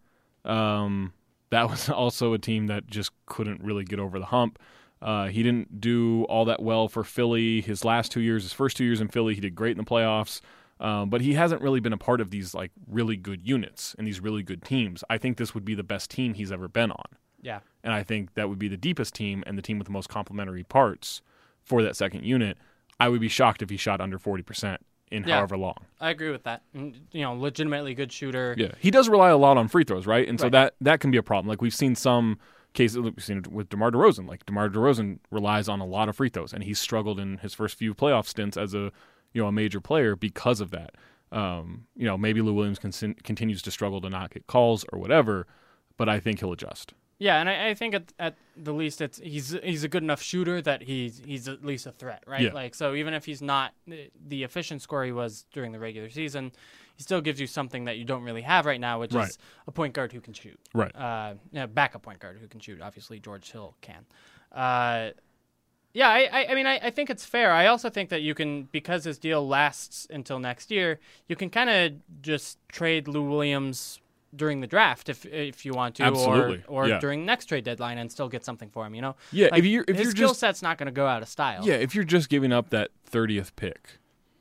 [0.44, 1.14] Um,
[1.52, 4.60] that was also a team that just couldn't really get over the hump.
[5.06, 8.44] Uh, he didn't do all that well for Philly his last two years.
[8.44, 10.42] His first two years in Philly, he did great in the playoffs.
[10.80, 14.06] Um, but he hasn't really been a part of these like really good units and
[14.06, 15.04] these really good teams.
[15.10, 17.06] I think this would be the best team he's ever been on
[17.46, 17.60] yeah.
[17.84, 20.10] and I think that would be the deepest team and the team with the most
[20.10, 21.22] complementary parts
[21.64, 22.58] for that second unit.
[23.00, 25.36] I would be shocked if he shot under forty percent in Yeah.
[25.38, 25.78] however long.
[26.02, 26.64] I agree with that.
[26.74, 28.56] You know, legitimately good shooter.
[28.58, 30.28] Yeah, he does rely a lot on free throws, right?
[30.28, 30.52] And so Right.
[30.54, 31.48] that that can be a problem.
[31.48, 32.40] Like we've seen some
[32.76, 34.28] cases, we've seen it with Demar Derozan.
[34.28, 37.54] Like Demar Derozan relies on a lot of free throws, and he struggled in his
[37.56, 38.92] first few playoff stints as a
[39.34, 40.92] you know a major player because of that.
[41.32, 45.00] Um, you know, maybe Lou Williams con- continues to struggle to not get calls or
[45.00, 45.48] whatever,
[45.98, 46.94] but I think he'll adjust.
[47.18, 50.22] Yeah, and I, I think at, at the least it's he's he's a good enough
[50.22, 52.42] shooter that he's he's at least a threat, right?
[52.42, 52.54] Yeah.
[52.54, 56.10] Like so, even if he's not the- the efficient scorer he was during the regular
[56.10, 56.52] season,
[56.96, 59.30] he still gives you something that you don't really have right now, which Right.
[59.30, 60.60] is a point guard who can shoot.
[60.74, 60.96] Right.
[60.96, 62.82] Uh, yeah, backup point guard who can shoot.
[62.82, 64.06] Obviously, George Hill can.
[64.52, 65.12] Uh,
[65.94, 67.52] yeah, I, I, I mean, I, I think it's fair.
[67.52, 71.50] I also think that you can, because his deal lasts until next year, you can
[71.50, 74.00] kind of just trade Lou Williams
[74.36, 77.00] during the draft if if you want to, Absolutely, or or yeah.
[77.00, 78.94] during next trade deadline and still get something for him.
[78.94, 80.92] You know, Yeah, Like, if you're if his you're skill just set's not going to
[80.92, 81.66] go out of style.
[81.66, 83.92] yeah, if you're just giving up that thirtieth pick,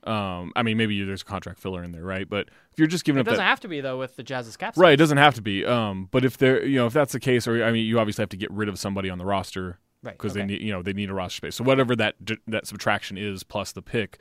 [0.06, 2.28] um, I mean maybe there's a contract filler in there, right?
[2.28, 4.22] But if you're just giving it up doesn't that have to be though with the
[4.22, 4.74] Jazz's cap.
[4.74, 4.80] Space.
[4.80, 5.64] Right, it doesn't have to be.
[5.64, 8.22] Um, but if they're you know if that's the case, or I mean you obviously
[8.22, 10.16] have to get rid of somebody on the roster right?
[10.16, 10.40] because okay.
[10.40, 11.56] they need you know they need a roster space.
[11.56, 14.20] So whatever that that subtraction is plus the pick,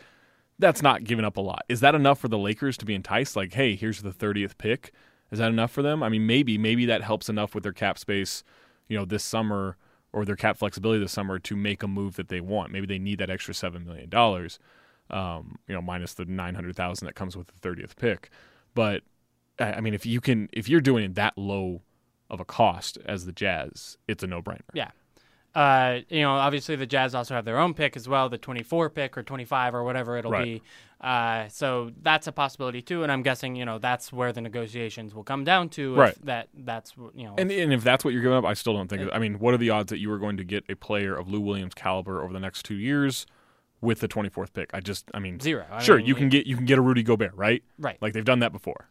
[0.60, 1.64] that's not giving up a lot.
[1.70, 3.36] Is that enough for the Lakers to be enticed?
[3.36, 4.92] Like, hey, here's the thirtieth pick.
[5.32, 6.04] Is that enough for them?
[6.04, 8.44] I mean, maybe maybe that helps enough with their cap space,
[8.88, 9.78] you know, this summer
[10.12, 12.72] or their cap flexibility this summer to make a move that they want.
[12.72, 14.60] Maybe they need that extra seven million dollars,
[15.10, 18.30] um, you know, minus the nine hundred thousand that comes with the thirtieth pick.
[18.74, 19.04] But
[19.60, 21.82] I I mean, if you can, if you're doing it that low
[22.30, 24.62] of a cost as the Jazz, it's a no brainer.
[24.74, 24.92] Yeah.
[25.56, 28.90] Uh, you know, obviously the Jazz also have their own pick as well, the 24
[28.90, 30.44] pick or 25 or whatever it'll Right.
[30.44, 30.62] be.
[31.00, 35.14] Uh, so that's a possibility too, and I'm guessing you know that's where the negotiations
[35.14, 35.94] will come down to.
[35.94, 36.26] If Right.
[36.26, 37.36] That that's you know.
[37.38, 39.10] And and if that's what you're giving up, I still don't think.
[39.14, 41.30] I mean, what are the odds that you are going to get a player of
[41.30, 43.28] Lou Williams caliber over the next two years
[43.84, 44.70] with the 24th pick?
[44.74, 45.66] I just, I mean, Zero.
[45.70, 47.64] I sure, mean, you can get you can get a Rudy Gobert, right?
[47.78, 47.98] Right.
[48.02, 48.90] Like they've done that before.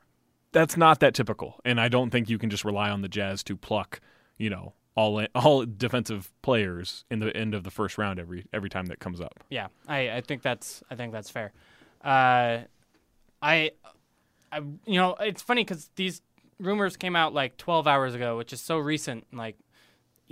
[0.52, 3.42] That's not that typical, and I don't think you can just rely on the Jazz
[3.44, 4.00] to pluck,
[4.36, 8.68] you know, all all defensive players in the end of the first round every every
[8.68, 9.44] time that comes up.
[9.50, 11.52] Yeah, I, I think that's I think that's fair.
[12.04, 12.62] Uh,
[13.40, 13.70] I,
[14.50, 16.20] I you know it's funny because these
[16.58, 19.26] rumors came out like 12 hours ago, which is so recent.
[19.32, 19.56] Like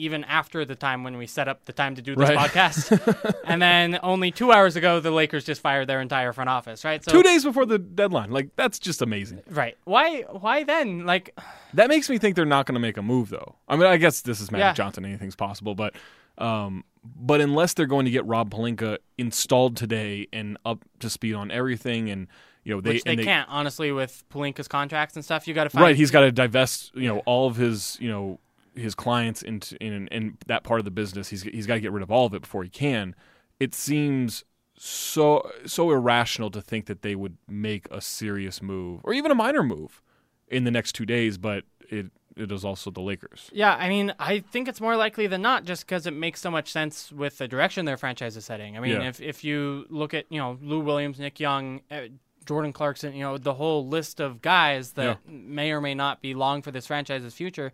[0.01, 2.39] even after the time when we set up the time to do this Right.
[2.51, 6.85] podcast, and then only two hours ago the Lakers just fired their entire front office.
[6.85, 7.05] Right.
[7.05, 9.43] So Two days before the deadline, like that's just amazing.
[9.49, 9.77] Right.
[9.85, 10.23] Why?
[10.23, 11.07] Why then?
[11.07, 11.37] Like,
[11.75, 13.55] That makes me think they're not going to make a move, though.
[13.69, 14.73] I mean, I guess this is Magic Yeah.
[14.73, 15.77] Johnson; anything's possible.
[15.77, 15.95] But,
[16.39, 21.35] um, but unless they're going to get Rob Pelinka installed today and up to speed
[21.35, 22.27] on everything, and
[22.65, 25.47] you know they, which they, and can't honestly with Pelinka's contracts and stuff.
[25.47, 28.09] You got to find right, he's got to divest you know all of his you
[28.11, 28.41] know
[28.75, 31.29] his clients into in, in that part of the business.
[31.29, 33.15] He's he's got to get rid of all of it before he can.
[33.59, 34.45] It seems
[34.77, 39.35] so so irrational to think that they would make a serious move or even a
[39.35, 40.01] minor move
[40.49, 42.07] in the next two days, but it
[42.37, 43.51] it is also the Lakers.
[43.53, 46.51] Yeah, I mean, I think it's more likely than not, just because it makes so
[46.51, 48.77] much sense with the direction their franchise is heading.
[48.77, 49.09] I mean, Yeah.
[49.09, 52.03] if if you look at you know Lou Williams, Nick Young, uh,
[52.47, 56.33] Jordan Clarkson, you know the whole list of guys that may or may not be
[56.33, 57.71] long for this franchise's future.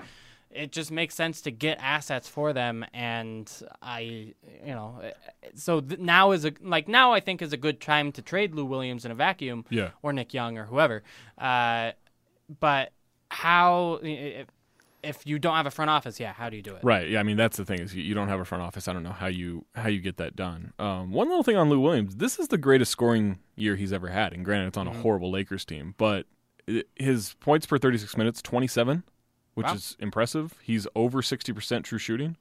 [0.56, 3.50] It just makes sense to get assets for them, and
[3.82, 4.34] I, you
[4.74, 5.10] know, uh,
[5.54, 8.54] so th- now is a like now I think is a good time to trade
[8.54, 9.90] Lou Williams in a vacuum, Yeah.
[10.02, 11.02] or Nick Young or whoever.
[11.38, 11.92] Uh,
[12.60, 12.92] but
[13.30, 14.46] how if,
[15.02, 16.80] if you don't have a front office, yeah, how do you do it?
[16.82, 17.08] Right.
[17.08, 17.20] Yeah.
[17.20, 18.88] I mean, that's the thing is you, you don't have a front office.
[18.88, 20.72] I don't know how you how you get that done.
[20.78, 22.16] Um, one little thing on Lou Williams.
[22.16, 24.98] This is the greatest scoring year he's ever had, and granted, it's on Mm-hmm.
[24.98, 26.26] a horrible Lakers team, but
[26.96, 29.04] his points per 36 minutes, 27,
[29.56, 29.74] which Wow.
[29.74, 30.54] is impressive.
[30.62, 32.36] He's over 60 percent true shooting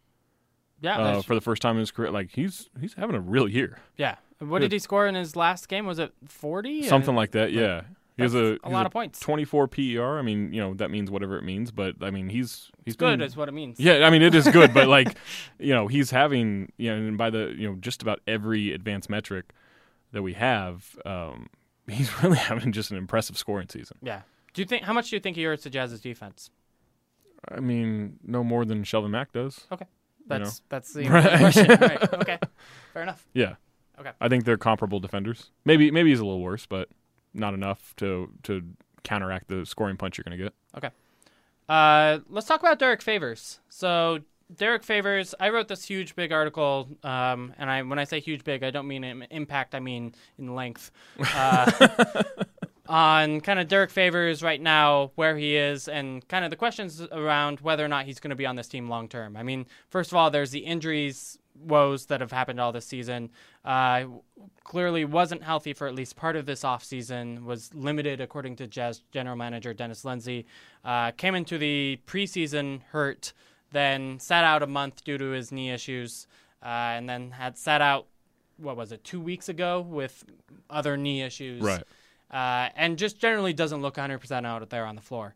[0.82, 2.12] Yeah, uh, for the first time in his career.
[2.12, 4.16] Like he's he's having a real year, yeah.
[4.40, 5.86] What did he score in his last game?
[5.86, 6.84] Was it forty?
[6.84, 7.52] something like that.
[7.52, 7.82] Yeah.
[8.18, 9.20] He has a, a lot of points.
[9.20, 10.18] 24 PER.
[10.20, 13.20] I mean, you know that means whatever it means, but I mean he's he's good,
[13.20, 13.78] been- is what it means.
[13.80, 15.18] Yeah, I mean it is good, but like,
[15.60, 19.10] you know, he's having you know, and by the you know just about every advanced
[19.10, 19.52] metric
[20.14, 21.48] that we have, um,
[21.90, 23.98] he's really having just an impressive scoring season.
[24.02, 24.22] Yeah.
[24.54, 26.50] Do you think how much do you think he hurts the Jazz's defense?
[27.52, 29.66] I mean, no more than Shelvin Mack does.
[29.72, 29.86] Okay,
[30.28, 31.40] that's that's the Right.
[31.40, 31.68] question.
[31.80, 32.14] right.
[32.14, 32.40] Okay,
[32.94, 33.26] fair enough.
[33.34, 33.56] Yeah.
[34.00, 34.12] Okay.
[34.20, 35.52] I think they're comparable defenders.
[35.64, 36.90] Maybe maybe he's a little worse, but
[37.34, 38.62] not enough to to
[39.04, 40.54] counteract the scoring punch you're going to get.
[40.78, 40.90] Okay.
[41.70, 43.60] Uh, let's talk about Derrick Favors.
[43.70, 44.20] So
[44.56, 48.44] Derrick Favors, I wrote this huge big article, um, and I when I say huge
[48.44, 50.92] big, I don't mean in impact, I mean in length.
[51.34, 51.72] Uh,
[52.88, 57.02] on kind of Derrick Favors right now, where he is, and kind of the questions
[57.12, 59.36] around whether or not he's going to be on this team long term.
[59.38, 63.30] I mean, first of all, there's the injuries woes that have happened all this season.
[63.64, 64.06] Uh,
[64.64, 69.02] clearly wasn't healthy for at least part of this offseason, was limited, according to Jazz
[69.12, 70.46] general manager Dennis Lindsey.
[70.84, 73.34] Uh, came into the preseason hurt,
[73.72, 76.28] then sat out a month due to his knee issues,
[76.62, 78.08] uh, and then had sat out,
[78.58, 80.26] what was it, two weeks ago with
[80.70, 81.62] other knee issues
[82.32, 85.36] uh, and just generally doesn't look 100% out there on the floor.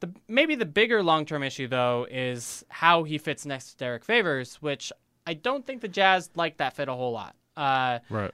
[0.00, 4.04] The maybe the bigger long term issue though is how he fits next to Derrick
[4.04, 4.92] Favors, which
[5.26, 7.34] I don't think the Jazz like that fit a whole lot.
[7.56, 8.32] Uh, Right.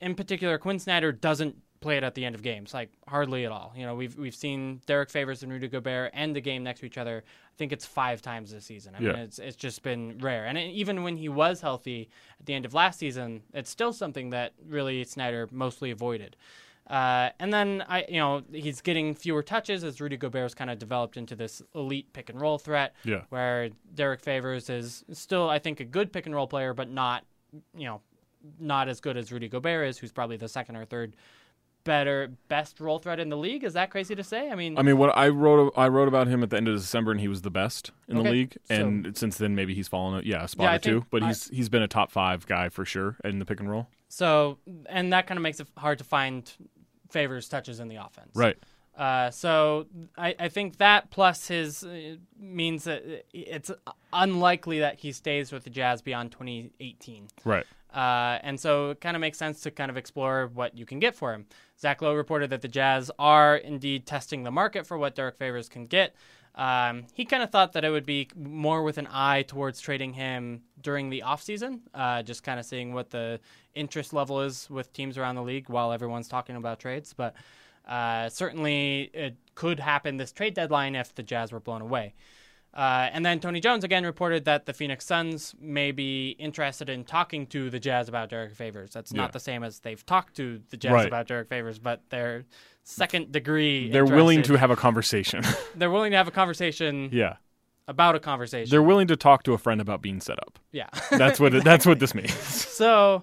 [0.00, 3.52] in particular, Quin Snyder doesn't play it at the end of games, like hardly at
[3.52, 3.74] all.
[3.76, 6.86] You know, we've we've seen Derrick Favors and Rudy Gobert end the game next to
[6.86, 7.22] each other.
[7.26, 8.94] I think it's five times this season.
[8.94, 10.46] I mean, it's it's just been rare.
[10.46, 12.08] And it, even when he was healthy
[12.40, 16.36] at the end of last season, it's still something that really Snyder mostly avoided.
[16.88, 20.78] Uh, and then I, you know, he's getting fewer touches as Rudy Gobert's kind of
[20.78, 22.94] developed into this elite pick and roll threat.
[23.04, 23.22] Yeah.
[23.30, 27.24] Where Derrick Favors is still, I think, a good pick and roll player, but not,
[27.76, 28.00] you know,
[28.58, 31.14] not as good as Rudy Gobert is, who's probably the second or third
[31.84, 33.64] better, best roll threat in the league.
[33.64, 34.50] Is that crazy to say?
[34.50, 36.76] I mean, I mean, what I wrote I wrote about him at the end of
[36.76, 38.56] December, and he was the best in Okay, the league.
[38.64, 41.06] so- And since then, maybe he's fallen, a, yeah, a spot Yeah, or two.
[41.10, 43.70] But I- he's he's been a top five guy for sure in the pick and
[43.70, 43.88] roll.
[44.12, 44.58] So
[44.90, 46.52] and that kind of makes it hard to find
[47.10, 48.32] Favors touches in the offense.
[48.34, 48.58] Right.
[48.94, 49.86] Uh, so
[50.18, 53.70] I, I think that plus his uh, means that it's
[54.12, 57.28] unlikely that he stays with the Jazz beyond 2018.
[57.42, 57.64] Right.
[57.90, 60.98] Uh, and so it kind of makes sense to kind of explore what you can
[60.98, 61.46] get for him.
[61.80, 65.70] Zach Lowe reported that the Jazz are indeed testing the market for what Derrick Favors
[65.70, 66.14] can get.
[66.54, 70.12] Um, he kind of thought that it would be more with an eye towards trading
[70.12, 73.40] him during the offseason, uh, just kind of seeing what the
[73.74, 77.14] interest level is with teams around the league while everyone's talking about trades.
[77.14, 77.34] But
[77.88, 82.14] uh, certainly it could happen this trade deadline if the Jazz were blown away.
[82.74, 87.04] Uh, and then Tony Jones again reported that the Phoenix Suns may be interested in
[87.04, 88.92] talking to the Jazz about Derrick Favors.
[88.92, 89.20] That's Yeah.
[89.22, 91.06] not the same as they've talked to the Jazz Right.
[91.06, 92.44] about Derrick Favors, but they're
[92.82, 93.90] second degree.
[93.90, 95.44] They're willing to have a conversation.
[95.76, 97.36] They're willing to have a conversation yeah.
[97.86, 98.70] about a conversation.
[98.70, 100.58] They're willing to talk to a friend about being set up.
[100.72, 100.88] yeah.
[101.10, 102.32] That's what it, that's what this means.
[102.42, 103.22] so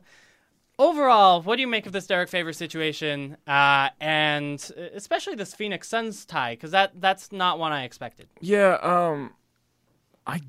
[0.77, 4.59] overall, what do you make of this Derrick Favors situation, uh, and
[4.93, 6.53] especially this Phoenix Suns tie?
[6.53, 8.27] Because that that's not one I expected.
[8.39, 9.33] Yeah, um
[10.27, 10.41] I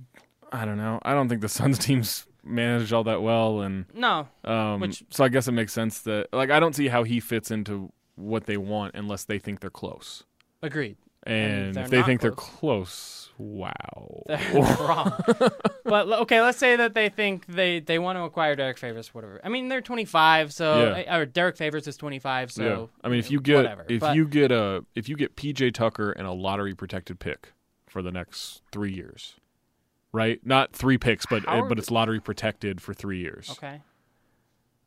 [0.52, 0.98] I don't know.
[1.02, 5.24] I don't think the Suns team's managed all that well and No, um Which- so
[5.24, 8.46] I guess it makes sense that like I don't see how he fits into what
[8.46, 10.24] they want unless they think they're close.
[10.62, 10.96] agreed.
[11.24, 13.28] And, they're if they not think they're close.
[13.28, 14.22] close, wow.
[14.26, 15.12] They're wrong.
[15.85, 19.38] but okay, let's say that they think they, they want to acquire Derrick Favors, whatever.
[19.44, 21.16] I mean, they're 25, so Yeah.
[21.18, 22.87] or Derrick Favors is 25, so yeah.
[23.04, 23.85] I mean if you get whatever.
[23.90, 27.52] if But- you get a if you get PJ Tucker and a lottery protected pick
[27.87, 29.35] for the next 3 years.
[30.12, 30.40] Right?
[30.44, 33.51] Not 3 picks, but How but it's lottery protected for 3 years.
[33.53, 33.83] okay.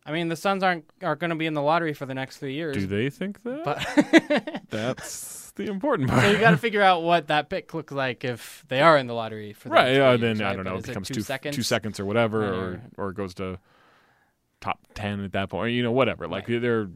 [0.06, 2.38] I mean, the Suns aren't are going to be in the lottery for the next
[2.38, 2.76] three years.
[2.76, 3.64] Do they think that?
[3.64, 6.24] But That's the important part.
[6.24, 9.08] so you got to figure out what that pick looks like if they are in
[9.08, 10.56] the lottery for the right yeah three then years, i right?
[10.58, 11.56] don't know is it becomes two, two seconds.
[11.56, 13.60] two seconds or whatever or Or- it goes to
[14.62, 16.60] top 10 at that point or, you know whatever like Right.
[16.60, 16.90] there are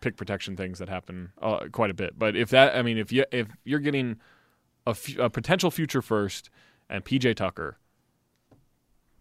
[0.00, 3.12] pick protection things that happen uh, quite a bit but if that i mean if
[3.12, 4.16] you if you're getting
[4.86, 6.50] a, a potential future first
[6.92, 7.78] and pj tucker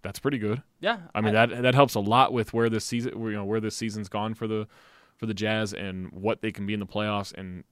[0.04, 0.64] that's pretty good.
[0.80, 3.60] Yeah, i mean that that helps a lot with where this season you know where
[3.60, 4.68] this season's gone for the
[5.16, 7.64] for the jazz and what they can be in the playoffs and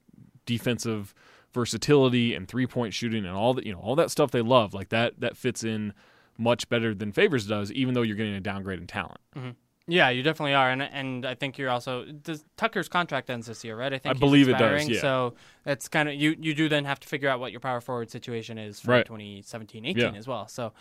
[0.46, 1.14] defensive
[1.52, 4.72] versatility and three point shooting and all that you know all that stuff they love
[4.72, 5.92] like that that fits in
[6.38, 9.50] much better than favors does even though you're getting a downgrade in talent mm-hmm.
[9.90, 13.64] Yeah, you definitely are, and and I think you're also does Tucker's contract ends this
[13.64, 13.92] year, right?
[13.92, 15.00] I think I he's believe it does, yeah.
[15.00, 16.36] So that's kind of you.
[16.38, 19.04] You do then have to figure out what your power forward situation is for Right.
[19.06, 20.18] 2017, 18 Yeah.
[20.18, 20.46] as well.
[20.48, 20.72] So,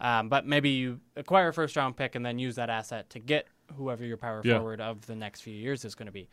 [0.00, 3.18] um, but maybe you acquire a first round pick and then use that asset to
[3.18, 4.58] get whoever your power Yeah.
[4.58, 6.28] forward of the next few years is going to be.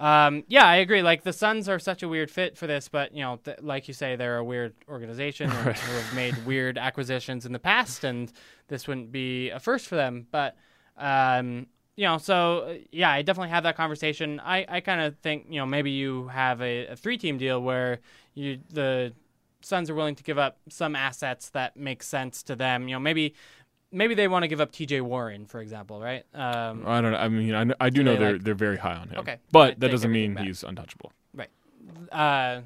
[0.00, 1.02] Um, yeah, I agree.
[1.02, 3.86] Like the Suns are such a weird fit for this, but you know, th- like
[3.88, 5.78] you say, they're a weird organization Right.
[5.78, 8.32] who have made weird acquisitions in the past, and
[8.68, 10.26] this wouldn't be a first for them.
[10.32, 10.56] But
[10.96, 14.40] um, you know, so uh, yeah, I definitely have that conversation.
[14.40, 17.60] I, I kind of think you know maybe you have a, a three team deal
[17.62, 18.00] where
[18.34, 19.12] you the
[19.60, 22.88] Suns are willing to give up some assets that make sense to them.
[22.88, 23.34] You know, maybe
[23.92, 25.02] maybe they want to give up T.J.
[25.02, 26.24] Warren, for example, right?
[26.34, 28.78] Um, i don't know i mean i, I do know they, they're like- they're very
[28.78, 30.46] high on him Okay, but that doesn't mean back.
[30.46, 31.50] he's untouchable Right.
[32.10, 32.62] uh,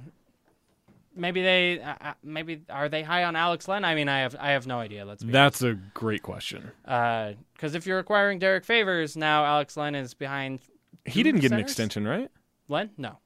[1.16, 3.84] maybe they uh, uh, maybe are they high on Alex Len?
[3.84, 5.04] I mean, I have I have no idea.
[5.04, 9.94] Let's be that's a great question because if you're acquiring Derrick Favors now, Alex Len
[9.94, 10.60] is behind
[11.04, 12.30] he didn't get an extension right
[12.68, 12.90] Len.
[12.96, 13.18] No,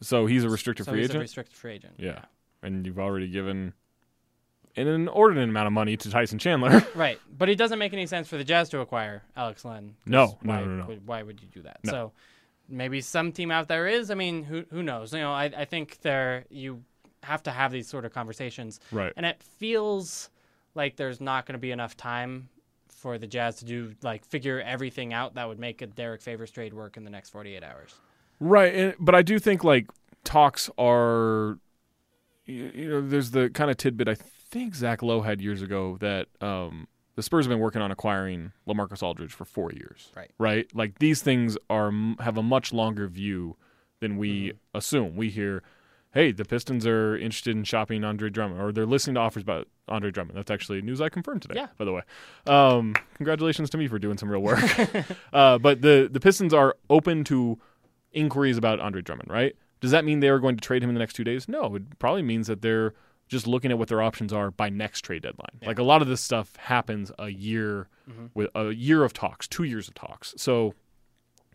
[0.00, 1.94] so he's a restricted so free he's a agent restricted free agent.
[1.98, 2.20] yeah
[2.62, 3.72] and you've already given
[4.76, 8.28] an inordinate amount of money to tyson chandler Right, but it doesn't make any sense
[8.28, 9.94] for the Jazz to acquire Alex Len.
[10.06, 10.86] No, no, why, no, no.
[10.86, 11.80] would- Why would you do that?
[11.84, 11.90] No.
[11.90, 12.12] So
[12.68, 14.10] maybe some team out there is.
[14.10, 15.12] I mean, who who knows?
[15.12, 16.82] You know, I I think there you
[17.22, 20.30] have to have these sort of conversations, right and it feels
[20.74, 22.48] like there's not going to be enough time
[22.88, 26.50] for the Jazz to do like figure everything out that would make a Derrick Favors
[26.50, 27.94] trade work in the next 48 hours.
[28.40, 29.86] Right, and, but I do think like
[30.24, 31.58] talks are
[32.46, 35.96] you, you know, there's the kind of tidbit I think Zach Lowe had years ago
[36.00, 40.10] that um, the Spurs have been working on acquiring LaMarcus Aldridge for four years.
[40.16, 40.30] Right.
[40.38, 40.66] Right.
[40.74, 43.56] Like these things are have a much longer view
[44.00, 44.76] than we Mm-hmm.
[44.78, 45.16] assume.
[45.16, 45.62] We hear,
[46.12, 49.68] hey, the Pistons are interested in shopping Andre Drummond, or they're listening to offers about
[49.88, 50.36] Andre Drummond.
[50.36, 51.54] That's actually news I confirmed today.
[51.56, 51.68] Yeah.
[51.78, 52.02] By the way,
[52.46, 54.62] um, congratulations to me for doing some real work.
[55.32, 57.58] uh, but the the Pistons are open to
[58.12, 59.30] inquiries about Andre Drummond.
[59.30, 59.56] Right.
[59.80, 61.48] Does that mean they are going to trade him in the next two days?
[61.48, 61.74] No.
[61.74, 62.94] It probably means that they're
[63.26, 65.58] just looking at what their options are by next trade deadline.
[65.64, 67.88] Like a lot of this stuff happens a year
[68.34, 70.34] with a year of talks, two years of talks.
[70.36, 70.74] So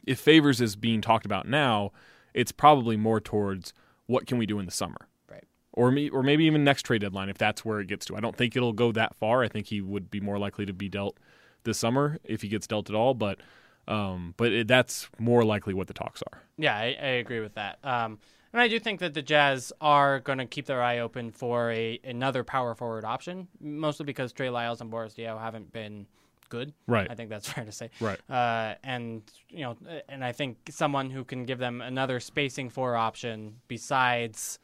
[0.05, 1.91] if favors is being talked about now,
[2.33, 3.73] it's probably more towards
[4.07, 5.43] what can we do in the summer, Right.
[5.73, 8.15] or me, or maybe even next trade deadline if that's where it gets to.
[8.15, 9.43] I don't think it'll go that far.
[9.43, 11.17] I think he would be more likely to be dealt
[11.63, 13.13] this summer if he gets dealt at all.
[13.13, 13.39] But
[13.87, 16.41] um, but it, that's more likely what the talks are.
[16.57, 17.79] Yeah, I, I agree with that.
[17.85, 18.19] Um,
[18.51, 21.71] and I do think that the Jazz are going to keep their eye open for
[21.71, 26.05] a another power forward option, mostly because Trey Lyles and Boris Diaw haven't been
[26.49, 26.73] good.
[26.87, 27.07] Right.
[27.09, 27.89] I think that's fair to say.
[27.99, 28.19] Right.
[28.29, 29.77] Uh, and you know,
[30.09, 34.59] and I think someone who can give them another spacing four option besides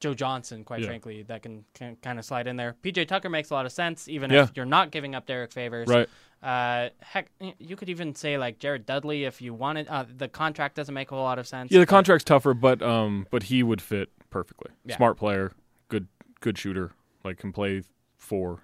[0.00, 0.86] Joe Johnson, quite Yeah.
[0.86, 2.76] frankly, that can, can kind of slide in there.
[2.82, 4.44] PJ Tucker makes a lot of sense, even Yeah.
[4.44, 5.88] if you're not giving up Derrick Favors.
[5.88, 6.08] Right.
[6.40, 9.88] Uh, heck, you could even say like Jared Dudley if you wanted.
[9.88, 11.72] Uh, the contract doesn't make a whole lot of sense.
[11.72, 14.70] Yeah, the contract's tougher, but um, but he would fit perfectly.
[14.84, 14.96] Yeah.
[14.96, 15.50] Smart player,
[15.88, 16.06] good
[16.40, 16.92] good shooter,
[17.24, 17.82] like can play
[18.18, 18.60] four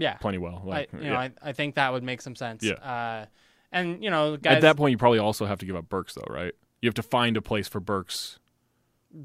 [0.00, 0.62] Yeah, plenty well.
[0.70, 1.08] I, you yeah.
[1.10, 2.62] know, I, I think that would make some sense.
[2.62, 2.74] Yeah.
[2.74, 3.26] Uh,
[3.72, 4.56] and you know, guys.
[4.56, 6.54] At that point, you probably also have to give up Burks, though, right?
[6.80, 8.38] You have to find a place for Burks.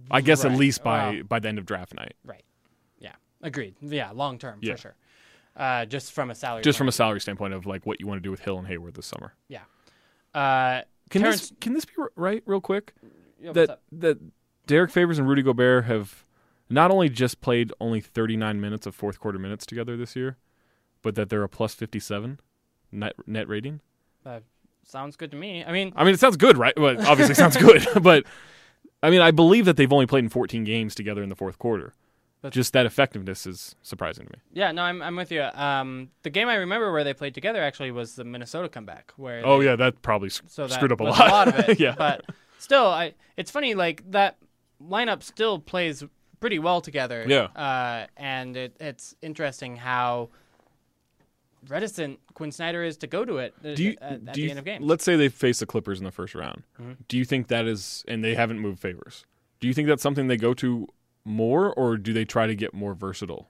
[0.09, 0.53] I guess Right.
[0.53, 1.23] at least by Wow.
[1.23, 2.43] by the end of draft night, right.
[2.99, 3.75] Yeah, agreed.
[3.81, 4.73] Yeah, long term Yeah.
[4.75, 4.95] for sure.
[5.55, 6.63] Uh, just from a salary.
[6.63, 8.67] just from a salary standpoint of like what you want to do with Hill and
[8.67, 9.33] Hayward this summer.
[9.47, 9.59] yeah.
[10.33, 10.81] Uh,
[11.11, 12.93] Can Terrence, this can this be right, real quick?
[13.39, 14.17] yeah, that that
[14.65, 16.25] Derrick Favors and Rudy Gobert have
[16.69, 20.37] not only just played only 39 minutes of fourth quarter minutes together this year,
[21.03, 22.39] but that they're a plus 57
[22.91, 23.81] net net rating.
[24.23, 24.43] That
[24.85, 25.63] sounds good to me.
[25.63, 26.73] I mean, I mean, it sounds good, right?
[26.79, 28.23] Well, obviously sounds good, but
[29.03, 31.59] I mean, I believe that they've only played in 14 games together in the fourth
[31.59, 31.93] quarter.
[32.41, 34.39] That's- Just that effectiveness is surprising to me.
[34.51, 35.43] yeah, no, I'm I'm with you.
[35.43, 39.45] Um, the game I remember where they played together actually was the Minnesota comeback, where
[39.45, 41.47] Oh they- yeah, that probably s- so that screwed up a was lot.
[41.47, 41.79] of it.
[41.79, 42.25] yeah, but
[42.59, 44.37] still, I it's funny like that
[44.85, 46.03] lineup still plays
[46.41, 47.23] pretty well together.
[47.25, 47.43] Yeah.
[47.55, 50.27] uh, and it, it's interesting how
[51.67, 54.41] reticent Quin Snyder is to go to it uh, do you, at, at do the
[54.41, 54.85] you end of games.
[54.85, 56.63] let's say they face the Clippers in the first round.
[56.81, 56.97] Mhm.
[57.07, 59.25] Do you think that is, and they haven't moved favors?
[59.59, 60.87] Do you think that's something they go to
[61.25, 63.49] more, or do they try to get more versatile?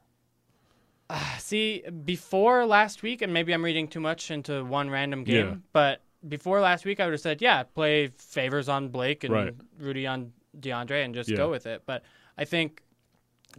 [1.37, 5.55] See, before last week, and maybe I'm reading too much into one random game, Yeah.
[5.71, 9.53] but before last week, I would have said, yeah, play favors on Blake and Right.
[9.77, 11.37] Rudy on DeAndre and just Yeah.
[11.37, 11.83] go with it.
[11.85, 12.03] But
[12.37, 12.81] I think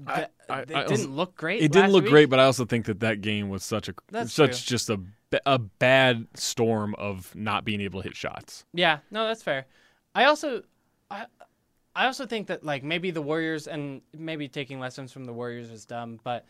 [0.06, 1.62] I- I- it didn't look great.
[1.62, 2.10] It didn't look week.
[2.10, 4.74] great, but I also think that that game was such a That's such true.
[4.76, 5.00] just a
[5.46, 8.64] a bad storm of not being able to hit shots.
[8.72, 9.66] Yeah, no, that's fair.
[10.14, 10.62] I also,
[11.10, 11.26] I,
[11.96, 15.70] I also think that like maybe the Warriors and maybe taking lessons from the Warriors
[15.72, 16.46] is dumb, but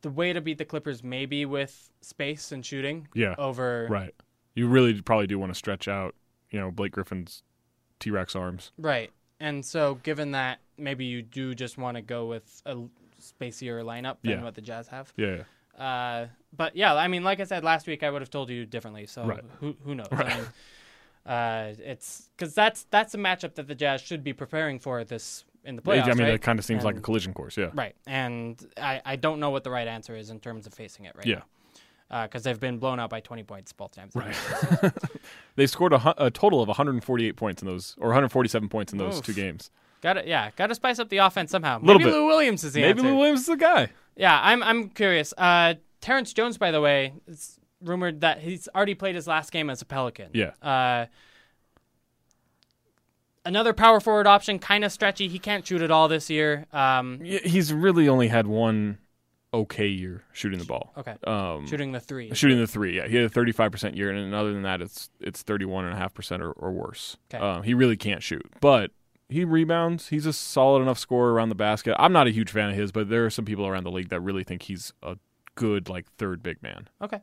[0.00, 4.14] the way to beat the Clippers maybe with space and shooting Yeah, over right.
[4.54, 6.14] You really probably do want to stretch out,
[6.50, 7.42] you know, Blake Griffin's
[8.00, 8.72] T Rex arms.
[8.78, 9.10] Right.
[9.44, 12.76] And so, given that, maybe you do just want to go with a
[13.20, 14.42] spacier lineup than Yeah.
[14.42, 15.12] what the Jazz have.
[15.16, 15.42] Yeah.
[15.78, 18.64] Uh, but yeah, I mean, like I said last week, I would have told you
[18.64, 19.06] differently.
[19.06, 19.44] So Right.
[19.60, 20.08] who who knows?
[20.10, 20.26] Right.
[20.32, 20.46] I mean,
[21.26, 25.44] uh, it's because that's that's a matchup that the Jazz should be preparing for this
[25.64, 26.04] in the playoffs.
[26.04, 26.30] I mean, right?
[26.32, 27.56] that kind of seems like a And- collision course.
[27.56, 27.94] Yeah, Right.
[28.06, 31.16] And I, I don't know what the right answer is in terms of facing it
[31.16, 31.36] right Yeah.
[31.36, 31.44] now.
[32.22, 34.14] Because they've been blown out by 20 points both times.
[34.14, 34.36] Right.
[35.56, 39.18] they scored a, a total of 148 points in those, or 147 points in those
[39.18, 39.24] Oof.
[39.24, 39.70] two games.
[40.00, 40.26] Got it.
[40.26, 41.80] yeah, got to spice up the offense somehow.
[41.80, 42.16] Little Maybe bit.
[42.16, 43.10] Lou Williams is the Maybe answer.
[43.10, 43.88] Lou Williams is the guy.
[44.16, 45.32] Yeah, I'm I'm curious.
[45.36, 49.70] Uh, Terrence Jones, by the way, it's rumored that he's already played his last game
[49.70, 50.30] as a Pelican.
[50.34, 50.50] Yeah.
[50.62, 51.06] Uh,
[53.44, 55.28] another power forward option, kind of stretchy.
[55.28, 56.66] He can't shoot at all this year.
[56.72, 58.98] Um, He's really only had one
[59.54, 60.92] okay year shooting the ball.
[60.96, 62.34] okay, Um, shooting the three.
[62.34, 65.10] Shooting the three, yeah, he had a thirty-five percent year, and other than that, it's
[65.20, 67.16] it's thirty-one and a half percent or or worse.
[67.30, 67.38] 'Kay.
[67.38, 68.90] Um, he really can't shoot, but
[69.28, 70.08] he rebounds.
[70.08, 71.96] He's a solid enough scorer around the basket.
[71.98, 74.10] I'm not a huge fan of his, but there are some people around the league
[74.10, 75.16] that really think he's a
[75.54, 76.88] good like third big man.
[77.00, 77.20] Okay.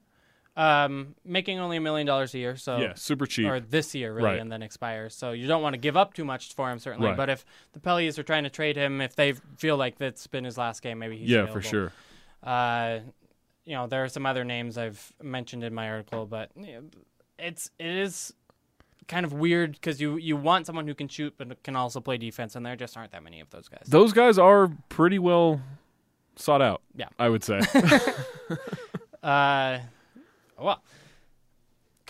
[0.58, 3.48] Um, making only a million dollars a year, so yeah, super cheap.
[3.48, 4.40] or this year really, Right.
[4.40, 5.16] and then expires.
[5.16, 7.08] So you don't want to give up too much for him, certainly.
[7.08, 7.16] Right.
[7.18, 10.44] But if the Pellies are trying to trade him, if they feel like that's been
[10.44, 11.62] his last game, maybe he's yeah, available.
[11.62, 11.92] for sure.
[12.44, 13.00] Uh,
[13.66, 16.52] you know, there are some other names I've mentioned in my article, but
[17.38, 18.34] it's it is
[19.08, 22.18] kind of weird because you you want someone who can shoot but can also play
[22.18, 23.84] defense, and there just aren't that many of those guys.
[23.88, 25.62] Those guys are pretty well
[26.36, 26.82] sought out.
[26.96, 27.10] Yeah.
[27.20, 27.62] I would say.
[29.24, 29.78] Uh,
[30.58, 30.82] well,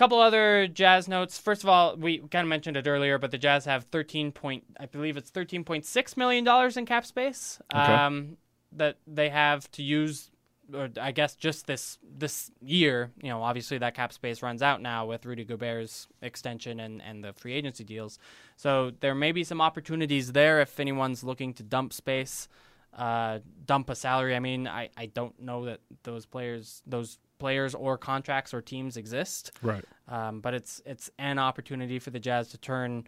[0.01, 1.37] couple other Jazz notes.
[1.37, 4.63] First of all, we kind of mentioned it earlier, but the Jazz have thirteen point,
[4.79, 7.59] I believe it's thirteen point six million dollars in cap space.
[7.73, 7.93] Okay.
[7.93, 8.37] Um,
[8.73, 10.31] that they have to use,
[10.73, 13.11] or I guess just this this year.
[13.21, 17.23] You know, obviously that cap space runs out now with Rudy Gobert's extension and and
[17.23, 18.19] the free agency deals.
[18.55, 22.47] So there may be some opportunities there if anyone's looking to dump space
[22.93, 24.35] uh, dump a salary.
[24.35, 28.97] I mean, I, I don't know that those players those players or contracts or teams
[28.97, 29.83] exist, right.
[30.07, 33.05] um, but it's it's an opportunity for the Jazz to turn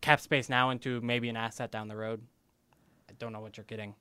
[0.00, 2.22] cap space now into maybe an asset down the road.
[3.08, 3.94] I don't know what you're getting.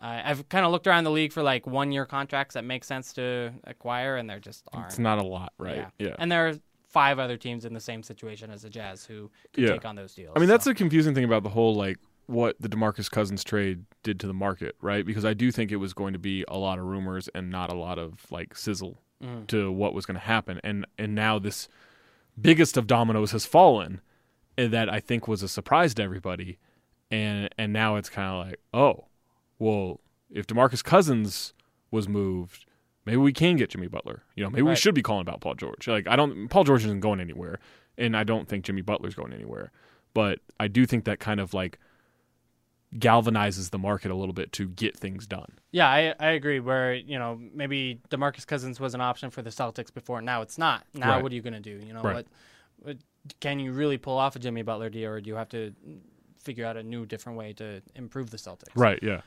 [0.00, 2.84] Uh, I've kind of looked around the league for like one year contracts that make
[2.84, 4.86] sense to acquire, and there just aren't.
[4.86, 5.88] It's not a lot, right?
[5.98, 6.06] Yeah.
[6.08, 6.16] Yeah.
[6.18, 6.54] And there are
[6.88, 9.72] five other teams in the same situation as the Jazz who could Yeah.
[9.72, 10.32] take on those deals.
[10.36, 10.70] I mean, that's so.
[10.70, 14.34] the confusing thing about the whole like what the DeMarcus Cousins trade did to the
[14.34, 15.04] market, right?
[15.06, 17.70] Because I do think it was going to be a lot of rumors and not
[17.72, 19.46] a lot of like sizzle Mhm.
[19.48, 20.60] to what was going to happen.
[20.62, 21.68] And and now this
[22.40, 24.00] biggest of dominoes has fallen
[24.56, 26.58] that I think was a surprise to everybody.
[27.10, 29.06] And and now it's kind of like, "Oh,
[29.58, 30.00] well,
[30.30, 31.52] if DeMarcus Cousins
[31.90, 32.66] was moved,
[33.06, 34.22] maybe we can get Jimmy Butler.
[34.34, 35.88] You know, maybe we should be calling about Paul George.
[35.88, 37.58] Like I don't Paul George isn't going anywhere,
[37.96, 39.72] and I don't think Jimmy Butler's going anywhere.
[40.14, 41.78] But I do think that kind of like
[42.96, 45.52] galvanizes the market a little bit to get things done.
[45.72, 46.60] Yeah, I, I agree.
[46.60, 50.58] Where you know maybe Demarcus Cousins was an option for the Celtics before, now it's
[50.58, 50.84] not.
[50.94, 51.22] Now Right.
[51.22, 51.84] what are you going to do?
[51.86, 52.14] You know Right.
[52.16, 52.26] what,
[52.78, 52.96] what?
[53.40, 55.74] Can you really pull off a Jimmy Butler deal, or do you have to
[56.42, 58.68] figure out a new, different way to improve the Celtics?
[58.74, 59.20] Right, yeah.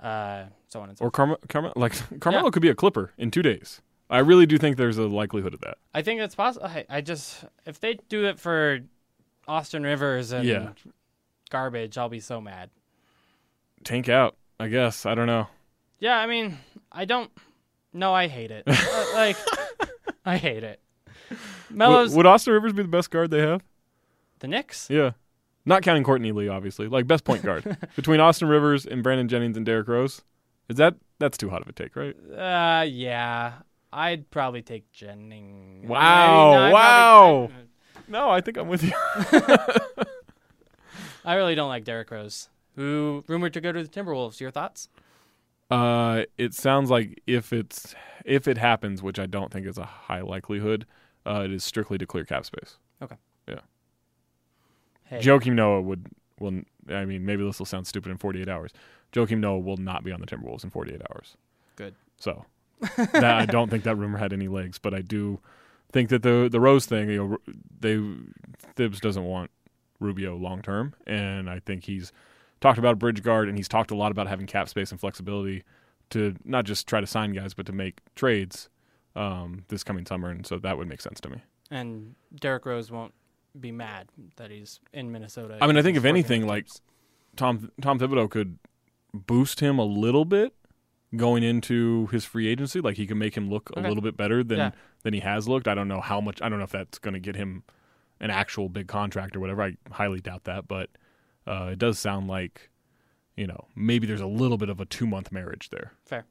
[0.00, 1.04] Uh, so on and so.
[1.04, 2.50] Or Carmelo, like Carmelo Yeah.
[2.50, 3.80] could be a Clipper in 2 days.
[4.10, 5.78] I really do think there's a likelihood of that.
[5.92, 6.66] I think it's possible.
[6.66, 8.80] I, I just if they do it for
[9.46, 10.70] Austin Rivers and Yeah.
[11.50, 12.70] garbage, I'll be so mad.
[13.84, 15.04] Tank out, I guess.
[15.06, 15.46] I don't know.
[15.98, 16.58] Yeah, I mean,
[16.92, 17.30] I don't.
[17.92, 18.64] No, I hate it.
[18.68, 19.36] Uh, like,
[20.24, 20.80] I hate it.
[21.70, 23.62] Melo's Would, would Austin Rivers be the best guard they have?
[24.40, 24.88] the Knicks.
[24.88, 25.12] Yeah.
[25.68, 26.88] Not counting Courtney Lee, obviously.
[26.88, 30.22] Like best point guard between Austin Rivers and Brandon Jennings and Derrick Rose.
[30.68, 32.16] Is that that's too hot of a take, right?
[32.36, 33.52] Uh, yeah.
[33.92, 35.88] I'd probably take Jennings.
[35.88, 37.48] Wow, no, wow.
[37.50, 37.68] probably-
[38.08, 38.92] No, I think I'm with you.
[41.24, 44.40] I really don't like Derrick Rose, who rumored to go to the Timberwolves.
[44.40, 44.88] Your thoughts?
[45.70, 47.94] Uh, it sounds like if it's
[48.24, 50.86] if it happens, which I don't think is a high likelihood,
[51.26, 52.78] uh, it is strictly to clear cap space.
[55.08, 56.06] Hey, Joakim Noah would
[56.38, 56.60] will.
[56.90, 58.72] I mean, maybe this will sound stupid in 48 hours.
[59.12, 61.36] Joakim Noah will not be on the Timberwolves in 48 hours.
[61.76, 61.94] Good.
[62.18, 62.44] So
[62.96, 65.40] that, I don't think that rumor had any legs, but I do
[65.92, 67.38] think that the the Rose thing, you know,
[67.80, 68.00] they
[68.76, 69.50] Thibs doesn't want
[70.00, 72.12] Rubio long term, and I think he's
[72.60, 75.64] talked about bridge guard, and he's talked a lot about having cap space and flexibility
[76.10, 78.68] to not just try to sign guys, but to make trades
[79.16, 81.42] um, this coming summer, and so that would make sense to me.
[81.70, 83.14] and Derrick Rose won't
[83.58, 85.58] be mad that he's in Minnesota.
[85.60, 86.80] I mean, I think if anything, like Thibs.
[87.36, 88.58] Tom Tom Thibodeau could
[89.14, 90.54] boost him a little bit
[91.16, 92.80] going into his free agency.
[92.80, 94.70] Like he can make him look a little bit better than Yeah.
[95.02, 95.66] than he has looked.
[95.68, 96.40] I don't know how much.
[96.42, 97.62] I don't know if that's going to get him
[98.20, 99.62] an actual big contract or whatever.
[99.62, 100.90] I highly doubt that, but
[101.46, 102.70] uh, it does sound like
[103.36, 105.92] you know maybe there's a little bit of a two month marriage there.
[106.04, 106.24] Fair.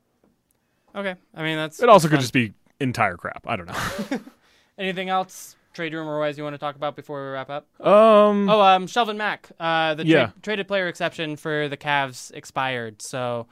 [0.95, 1.15] Okay.
[1.36, 2.22] I mean, that's It also that's could fine.
[2.22, 3.45] just be entire crap.
[3.47, 4.20] I don't know.
[4.78, 7.67] anything else trade rumor wise you want to talk about before we wrap up.
[7.86, 8.49] um.
[8.49, 9.49] Oh, um, Shelvin Mack.
[9.59, 10.25] Uh, the Yeah.
[10.25, 13.45] tra- traded player exception for the Cavs expired, so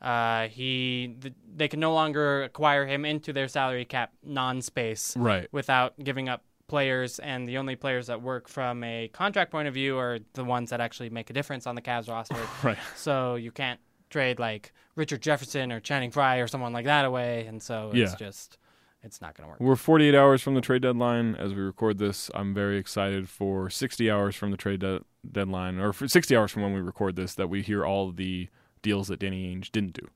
[0.00, 5.48] uh, he th- they can no longer acquire him into their salary cap non-space Right.
[5.52, 7.18] without giving up players.
[7.18, 10.70] And the only players that work from a contract point of view are the ones
[10.70, 12.36] that actually make a difference on the Cavs roster.
[12.62, 12.78] Right.
[12.96, 17.44] so you can't trade like Richard Jefferson or Channing Frye or someone like that away,
[17.46, 18.16] and so it's Yeah.
[18.18, 18.56] just
[19.02, 19.60] it's not going to work.
[19.60, 22.30] We're 48 hours from the trade deadline as we record this.
[22.34, 26.50] I'm very excited for 60 hours from the trade de- deadline, or for 60 hours
[26.50, 28.48] from when we record this, that we hear all the
[28.82, 30.08] deals that Danny Ainge didn't do.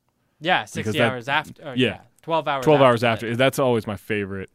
[0.43, 1.61] Yeah, sixty that- hours after.
[1.63, 1.87] or, yeah.
[1.87, 1.99] yeah.
[2.23, 2.65] twelve hours.
[2.65, 3.11] 12 hours that.
[3.13, 3.35] after.
[3.35, 4.49] That's always my favorite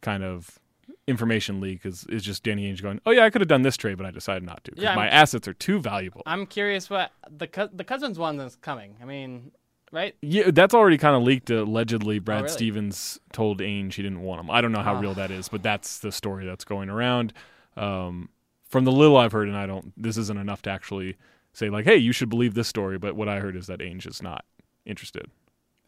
[0.00, 0.58] kind of
[1.06, 3.76] information leak is, is just Danny Ainge going, oh, yeah, I could have done this
[3.76, 6.22] trade, but I decided not to because Yeah, my I'm- assets are too valuable.
[6.26, 8.96] I'm curious what the the cousins one is coming.
[9.00, 9.52] I mean,
[9.92, 10.16] right?
[10.22, 11.50] yeah, that's already kind of leaked.
[11.50, 12.52] Allegedly, Brad Oh, really?
[12.54, 14.50] Stevens told Ainge he didn't want him.
[14.50, 15.00] I don't know how Ah.
[15.00, 17.32] real that is, but that's the story that's going around.
[17.76, 18.28] Um,
[18.68, 21.16] from the little I've heard, and I don't, this isn't enough to actually
[21.52, 22.98] say like, hey, you should believe this story.
[22.98, 24.44] But what I heard is that Ainge is not
[24.86, 25.26] interested.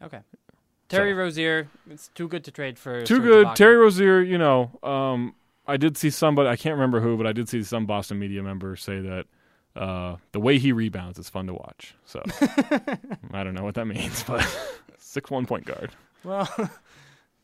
[0.01, 0.19] Okay.
[0.87, 3.47] Terry Rozier, it's too good to trade for Too Serge good.
[3.47, 3.55] Ibaka.
[3.55, 5.33] Terry Rozier, you know, um,
[5.67, 6.47] I did see somebody.
[6.47, 9.25] I can't remember who, but I did see some Boston media member say that
[9.75, 11.95] uh, the way he rebounds is fun to watch.
[12.05, 12.21] So
[13.31, 14.45] I don't know what that means, but
[14.97, 15.91] six one point guard.
[16.23, 16.49] Well,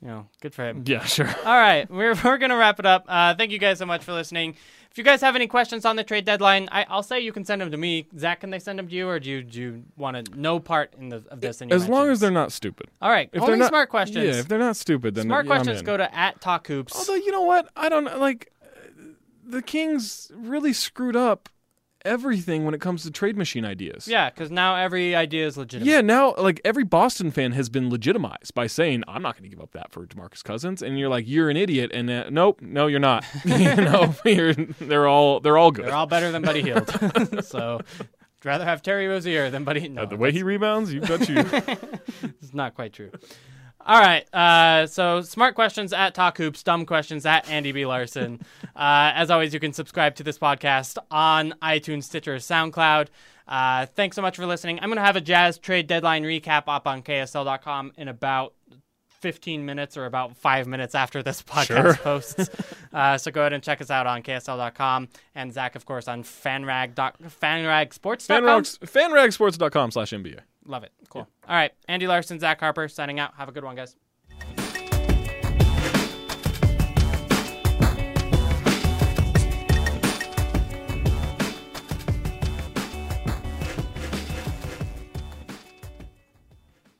[0.01, 0.83] you know, good for him.
[0.85, 1.27] Yeah, sure.
[1.45, 3.05] All right, we're we're gonna wrap it up.
[3.07, 4.55] Uh, thank you guys so much for listening.
[4.89, 7.45] If you guys have any questions on the trade deadline, I, I'll say you can
[7.45, 8.07] send them to me.
[8.17, 10.59] Zach, can they send them to you, or do you, do you want to no
[10.59, 11.61] part in the of this?
[11.61, 12.89] Your As long as they're not stupid.
[13.01, 13.29] all right.
[13.31, 14.25] If only they're not, smart questions.
[14.25, 16.93] Yeah, if they're not stupid, then smart questions go to at talk hoops.
[16.93, 18.51] Although you know what, I don't like.
[18.61, 18.65] uh,
[19.45, 21.47] The Kings really screwed up
[22.05, 24.07] everything when it comes to trade machine ideas.
[24.07, 25.89] yeah, because now every idea is legitimate.
[25.91, 29.55] Yeah, now like every Boston fan has been legitimized by saying, "I'm not going to
[29.55, 32.59] give up that for Demarcus Cousins," and you're like, "You're an idiot," and uh, nope,
[32.61, 33.23] no, you're not.
[33.45, 34.15] you know,
[34.79, 35.85] they're all they're all good.
[35.85, 36.89] They're all better than Buddy Hield.
[37.45, 39.87] so, I'd rather have Terry Rozier than Buddy.
[39.87, 41.37] No, Uh, the way he rebounds, you got you.
[42.41, 43.11] It's not quite true.
[43.85, 44.25] All right.
[44.33, 47.85] Uh, so smart questions at Talk Hoops, dumb questions at Andy B.
[47.85, 48.39] Larsen.
[48.75, 53.07] uh, as always, you can subscribe to this podcast on iTunes, Stitcher, SoundCloud.
[53.47, 54.79] Uh, thanks so much for listening.
[54.81, 58.53] I'm going to have a Jazz trade deadline recap up on KSL.com in about
[59.21, 61.93] 15 minutes or about five minutes after this podcast Sure.
[62.03, 62.49] posts.
[62.91, 66.23] Uh, so go ahead and check us out on KSL.com and Zach, of course, on
[66.23, 68.43] fanrag fanragsports.com.
[68.43, 70.39] Fanrags, fanragsports.com slash NBA.
[70.71, 70.93] Love it.
[71.09, 71.27] Cool.
[71.49, 71.73] All right.
[71.89, 73.33] Andy Larsen, Zach Harper signing out.
[73.35, 73.97] Have a good one, guys.